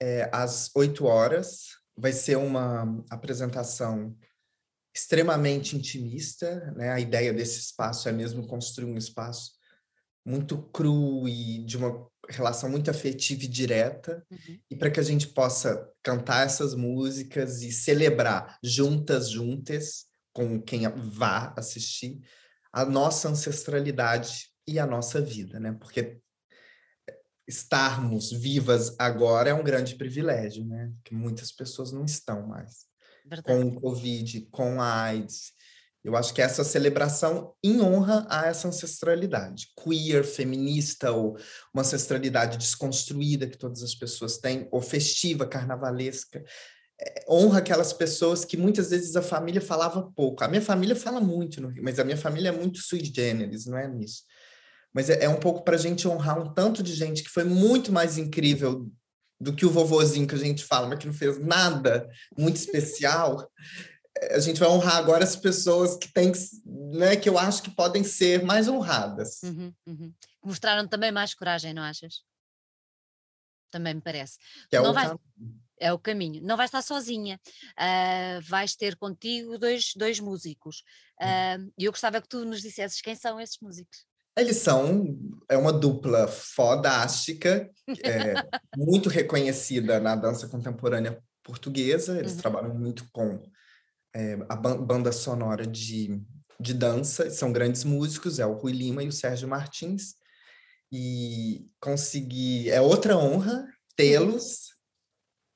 é, 0.00 0.28
às 0.32 0.72
8 0.74 1.04
horas. 1.04 1.78
Vai 1.96 2.12
ser 2.12 2.36
uma 2.36 3.04
apresentação 3.10 4.16
extremamente 4.98 5.76
intimista, 5.76 6.72
né? 6.76 6.90
A 6.90 6.98
ideia 6.98 7.32
desse 7.32 7.60
espaço 7.60 8.08
é 8.08 8.12
mesmo 8.12 8.46
construir 8.46 8.90
um 8.90 8.96
espaço 8.96 9.52
muito 10.26 10.60
cru 10.70 11.28
e 11.28 11.64
de 11.64 11.76
uma 11.76 12.06
relação 12.28 12.68
muito 12.68 12.90
afetiva 12.90 13.44
e 13.44 13.48
direta, 13.48 14.26
uhum. 14.30 14.58
e 14.70 14.76
para 14.76 14.90
que 14.90 15.00
a 15.00 15.02
gente 15.02 15.28
possa 15.28 15.88
cantar 16.02 16.44
essas 16.44 16.74
músicas 16.74 17.62
e 17.62 17.70
celebrar 17.72 18.58
juntas, 18.62 19.30
juntas, 19.30 20.06
com 20.34 20.60
quem 20.60 20.82
vá 20.88 21.54
assistir, 21.56 22.20
a 22.72 22.84
nossa 22.84 23.28
ancestralidade 23.28 24.50
e 24.66 24.78
a 24.78 24.86
nossa 24.86 25.20
vida, 25.20 25.58
né? 25.58 25.76
Porque 25.80 26.20
estarmos 27.46 28.30
vivas 28.30 28.94
agora 28.98 29.50
é 29.50 29.54
um 29.54 29.64
grande 29.64 29.94
privilégio, 29.94 30.66
né? 30.66 30.92
Que 31.04 31.14
muitas 31.14 31.50
pessoas 31.52 31.92
não 31.92 32.04
estão 32.04 32.46
mais. 32.46 32.87
Verdade. 33.28 33.42
Com 33.42 33.68
o 33.68 33.80
Covid, 33.80 34.48
com 34.50 34.80
a 34.80 35.02
AIDS, 35.02 35.52
eu 36.04 36.16
acho 36.16 36.32
que 36.32 36.40
essa 36.40 36.64
celebração 36.64 37.52
em 37.62 37.80
honra 37.80 38.26
a 38.30 38.46
essa 38.46 38.68
ancestralidade 38.68 39.68
queer, 39.76 40.24
feminista, 40.24 41.12
ou 41.12 41.36
uma 41.74 41.82
ancestralidade 41.82 42.56
desconstruída 42.56 43.46
que 43.46 43.58
todas 43.58 43.82
as 43.82 43.94
pessoas 43.94 44.38
têm, 44.38 44.68
ou 44.70 44.80
festiva, 44.80 45.46
carnavalesca, 45.46 46.42
é, 47.00 47.24
honra 47.28 47.58
aquelas 47.58 47.92
pessoas 47.92 48.44
que 48.44 48.56
muitas 48.56 48.90
vezes 48.90 49.16
a 49.16 49.22
família 49.22 49.60
falava 49.60 50.10
pouco. 50.16 50.42
A 50.42 50.48
minha 50.48 50.62
família 50.62 50.96
fala 50.96 51.20
muito, 51.20 51.60
mas 51.82 51.98
a 51.98 52.04
minha 52.04 52.16
família 52.16 52.48
é 52.48 52.52
muito 52.52 52.78
sui 52.78 53.04
generis, 53.04 53.66
não 53.66 53.76
é 53.76 53.86
nisso. 53.86 54.22
Mas 54.94 55.10
é, 55.10 55.24
é 55.24 55.28
um 55.28 55.38
pouco 55.38 55.62
para 55.62 55.74
a 55.74 55.78
gente 55.78 56.08
honrar 56.08 56.40
um 56.40 56.54
tanto 56.54 56.82
de 56.82 56.94
gente 56.94 57.22
que 57.22 57.28
foi 57.28 57.44
muito 57.44 57.92
mais 57.92 58.16
incrível 58.16 58.90
do 59.40 59.54
que 59.54 59.66
o 59.66 59.70
vovozinho 59.70 60.26
que 60.26 60.34
a 60.34 60.38
gente 60.38 60.64
fala, 60.64 60.88
mas 60.88 60.98
que 60.98 61.06
não 61.06 61.14
fez 61.14 61.38
nada 61.38 62.08
muito 62.36 62.56
especial 62.56 63.48
a 64.32 64.38
gente 64.40 64.58
vai 64.58 64.68
honrar 64.68 64.96
agora 64.96 65.24
as 65.24 65.36
pessoas 65.36 65.96
que 65.96 66.12
têm, 66.12 66.32
né, 66.64 67.16
que 67.16 67.28
eu 67.28 67.38
acho 67.38 67.62
que 67.62 67.70
podem 67.70 68.02
ser 68.02 68.44
mais 68.44 68.68
honradas. 68.68 69.42
Uhum, 69.42 69.72
uhum. 69.86 70.14
Mostraram 70.42 70.88
também 70.88 71.12
mais 71.12 71.34
coragem, 71.34 71.72
não 71.72 71.82
achas? 71.82 72.22
Também 73.70 73.94
me 73.94 74.00
parece. 74.00 74.38
Que 74.68 74.76
é, 74.76 74.80
não 74.80 74.90
o 74.90 74.94
vai... 74.94 75.14
é 75.78 75.92
o 75.92 75.98
caminho. 75.98 76.42
Não 76.42 76.56
vais 76.56 76.68
estar 76.68 76.82
sozinha. 76.82 77.38
Uh, 77.78 78.40
vais 78.42 78.74
ter 78.74 78.96
contigo 78.96 79.58
dois, 79.58 79.92
dois 79.94 80.18
músicos. 80.20 80.82
E 81.20 81.58
uh, 81.58 81.72
eu 81.78 81.92
gostava 81.92 82.20
que 82.20 82.28
tu 82.28 82.44
nos 82.44 82.62
dissesses 82.62 83.00
quem 83.00 83.14
são 83.14 83.38
esses 83.38 83.58
músicos. 83.60 84.06
Eles 84.38 84.56
são 84.58 85.18
é 85.48 85.56
uma 85.56 85.72
dupla 85.72 86.28
fodástica, 86.28 87.70
é, 88.04 88.34
muito 88.76 89.08
reconhecida 89.08 89.98
na 89.98 90.14
dança 90.14 90.46
contemporânea 90.46 91.18
portuguesa. 91.42 92.18
Eles 92.18 92.32
uhum. 92.32 92.38
trabalham 92.38 92.74
muito 92.74 93.08
com 93.10 93.42
é, 94.14 94.38
a 94.48 94.56
banda 94.56 95.10
sonora 95.10 95.66
de, 95.66 96.22
de 96.60 96.74
dança, 96.74 97.30
são 97.30 97.52
grandes 97.52 97.84
músicos, 97.84 98.38
é 98.38 98.46
o 98.46 98.54
Rui 98.54 98.72
Lima 98.72 99.02
e 99.02 99.08
o 99.08 99.12
Sérgio 99.12 99.48
Martins, 99.48 100.14
e 100.92 101.66
conseguir, 101.80 102.70
é 102.70 102.80
outra 102.80 103.16
honra 103.16 103.66
tê-los 103.96 104.74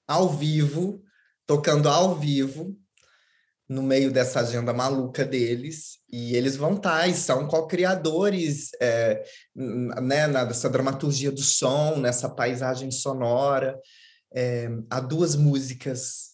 ao 0.06 0.28
vivo, 0.28 1.02
tocando 1.46 1.88
ao 1.88 2.18
vivo, 2.18 2.76
no 3.72 3.82
meio 3.82 4.12
dessa 4.12 4.40
agenda 4.40 4.72
maluca 4.72 5.24
deles, 5.24 5.98
e 6.10 6.36
eles 6.36 6.56
vão 6.56 6.74
estar, 6.74 7.00
tá, 7.00 7.08
e 7.08 7.14
são 7.14 7.48
co-criadores 7.48 8.70
é, 8.80 9.24
né, 9.54 10.28
nessa 10.28 10.68
dramaturgia 10.68 11.32
do 11.32 11.40
som, 11.40 11.96
nessa 11.96 12.28
paisagem 12.28 12.90
sonora. 12.90 13.80
É, 14.34 14.68
há 14.90 15.00
duas 15.00 15.34
músicas 15.34 16.32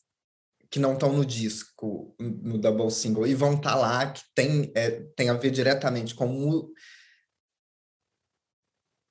que 0.69 0.81
não 0.81 0.95
estão 0.95 1.13
no 1.13 1.25
disco, 1.25 2.15
no 2.19 2.59
double 2.59 2.91
single, 2.91 3.27
e 3.27 3.35
vão 3.35 3.55
estar 3.55 3.73
tá 3.73 3.77
lá, 3.77 4.11
que 4.11 4.23
tem, 4.35 4.73
é, 4.75 5.03
tem 5.17 5.31
a 5.31 5.35
ver 5.35 5.53
diretamente 5.53 6.17
com, 6.17 6.69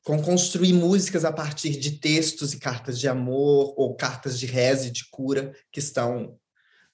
com 0.03 0.21
construir 0.21 0.73
músicas 0.73 1.23
a 1.23 1.31
partir 1.31 1.79
de 1.79 1.99
textos 1.99 2.53
e 2.53 2.59
cartas 2.59 2.99
de 2.99 3.07
amor, 3.07 3.73
ou 3.77 3.95
cartas 3.95 4.37
de 4.37 4.45
reze, 4.45 4.91
de 4.91 5.09
cura, 5.09 5.55
que 5.71 5.79
estão 5.79 6.37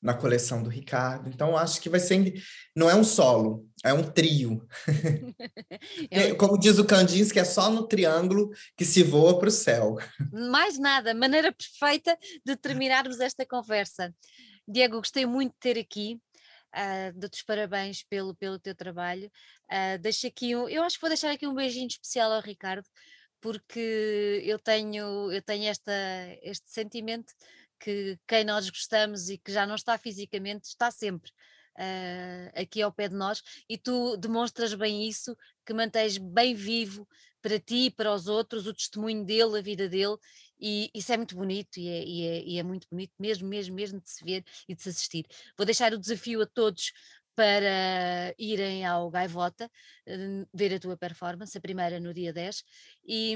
na 0.04 0.14
coleção 0.14 0.62
do 0.62 0.70
Ricardo. 0.70 1.30
Então, 1.30 1.58
acho 1.58 1.80
que 1.80 1.90
vai 1.90 2.00
ser. 2.00 2.34
Não 2.76 2.90
é 2.90 2.96
um 2.96 3.06
solo, 3.06 3.66
é 3.84 3.94
um 3.94 4.04
trio. 4.04 4.68
é, 6.12 6.36
como 6.36 6.60
diz 6.60 6.78
o 6.78 6.86
Candins, 6.86 7.32
que 7.32 7.40
é 7.40 7.46
só 7.46 7.72
no 7.72 7.88
triângulo 7.88 8.52
que 8.76 8.84
se 8.84 9.02
voa 9.02 9.40
para 9.40 9.48
o 9.48 9.52
céu. 9.52 9.98
Mais 10.52 10.78
nada, 10.78 11.14
maneira 11.14 11.54
perfeita 11.54 12.18
de 12.46 12.58
terminarmos 12.58 13.22
esta 13.22 13.46
conversa. 13.46 14.14
Diego, 14.68 14.98
gostei 14.98 15.26
muito 15.26 15.54
de 15.54 15.60
ter 15.60 15.80
aqui. 15.80 16.20
Uh, 16.76 17.18
Dou-te 17.18 17.38
os 17.38 17.44
parabéns 17.44 18.04
pelo, 18.04 18.36
pelo 18.36 18.60
teu 18.60 18.76
trabalho. 18.76 19.32
Uh, 19.72 19.98
deixo 20.02 20.28
aqui 20.28 20.54
um, 20.54 20.68
eu 20.68 20.84
acho 20.84 20.98
que 20.98 21.02
vou 21.02 21.10
deixar 21.10 21.32
aqui 21.32 21.48
um 21.48 21.54
beijinho 21.54 21.88
especial 21.88 22.32
ao 22.32 22.42
Ricardo, 22.42 22.86
porque 23.40 24.42
eu 24.44 24.60
tenho, 24.60 25.32
eu 25.32 25.42
tenho 25.42 25.70
esta, 25.70 25.94
este 26.42 26.70
sentimento 26.72 27.34
que 27.84 28.18
quem 28.26 28.46
nós 28.46 28.70
gostamos 28.70 29.30
e 29.30 29.38
que 29.38 29.52
já 29.52 29.66
não 29.68 29.76
está 29.76 29.98
fisicamente 29.98 30.70
está 30.70 30.90
sempre 30.90 31.30
uh, 31.78 32.62
aqui 32.62 32.82
ao 32.82 32.94
pé 32.94 33.10
de 33.10 33.16
nós 33.16 33.44
e 33.68 33.78
tu 33.78 34.16
demonstras 34.16 34.74
bem 34.74 35.06
isso, 35.06 35.36
que 35.66 35.74
mantens 35.74 36.18
bem 36.18 36.56
vivo 36.56 37.06
para 37.42 37.60
ti 37.60 37.88
e 37.88 37.92
para 37.92 38.14
os 38.14 38.30
outros 38.30 38.68
o 38.68 38.74
testemunho 38.74 39.26
dele, 39.26 39.60
a 39.60 39.62
vida 39.62 39.90
dele 39.90 40.16
e 40.58 40.90
isso 40.94 41.12
é 41.12 41.18
muito 41.18 41.36
bonito 41.36 41.78
e 41.78 41.90
é, 41.90 42.04
e, 42.06 42.26
é, 42.26 42.44
e 42.46 42.60
é, 42.60 42.64
muito 42.64 42.88
bonito 42.90 43.12
mesmo, 43.20 43.50
mesmo, 43.50 43.76
mesmo 43.76 44.00
de 44.00 44.10
se 44.10 44.24
ver 44.24 44.46
e 44.66 44.74
de 44.74 44.82
se 44.82 44.88
assistir. 44.88 45.26
Vou 45.58 45.66
deixar 45.66 45.94
o 45.94 46.00
desafio 46.00 46.42
a 46.42 46.46
todos 46.46 46.94
para 47.36 48.34
irem 48.38 48.86
ao 48.86 49.10
Gaivota, 49.10 49.70
uh, 50.08 50.48
ver 50.54 50.76
a 50.76 50.80
tua 50.80 50.96
performance, 50.96 51.58
a 51.58 51.62
primeira 51.62 52.00
no 52.00 52.14
dia 52.14 52.32
10, 52.32 52.64
e, 53.06 53.36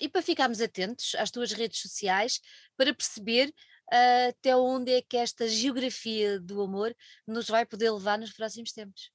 e 0.00 0.08
para 0.08 0.22
ficarmos 0.22 0.60
atentos 0.60 1.14
às 1.16 1.30
tuas 1.30 1.52
redes 1.52 1.80
sociais 1.80 2.40
para 2.76 2.94
perceber 2.94 3.48
uh, 3.92 4.28
até 4.28 4.56
onde 4.56 4.92
é 4.92 5.02
que 5.02 5.16
esta 5.16 5.48
geografia 5.48 6.40
do 6.40 6.60
amor 6.62 6.94
nos 7.26 7.48
vai 7.48 7.64
poder 7.64 7.90
levar 7.90 8.18
nos 8.18 8.32
próximos 8.32 8.72
tempos. 8.72 9.10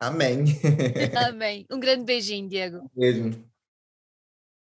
Amém. 0.00 0.44
Amém. 1.28 1.66
Um 1.70 1.80
grande 1.80 2.04
beijinho, 2.04 2.48
Diego. 2.48 2.90
Beijo. 2.94 3.53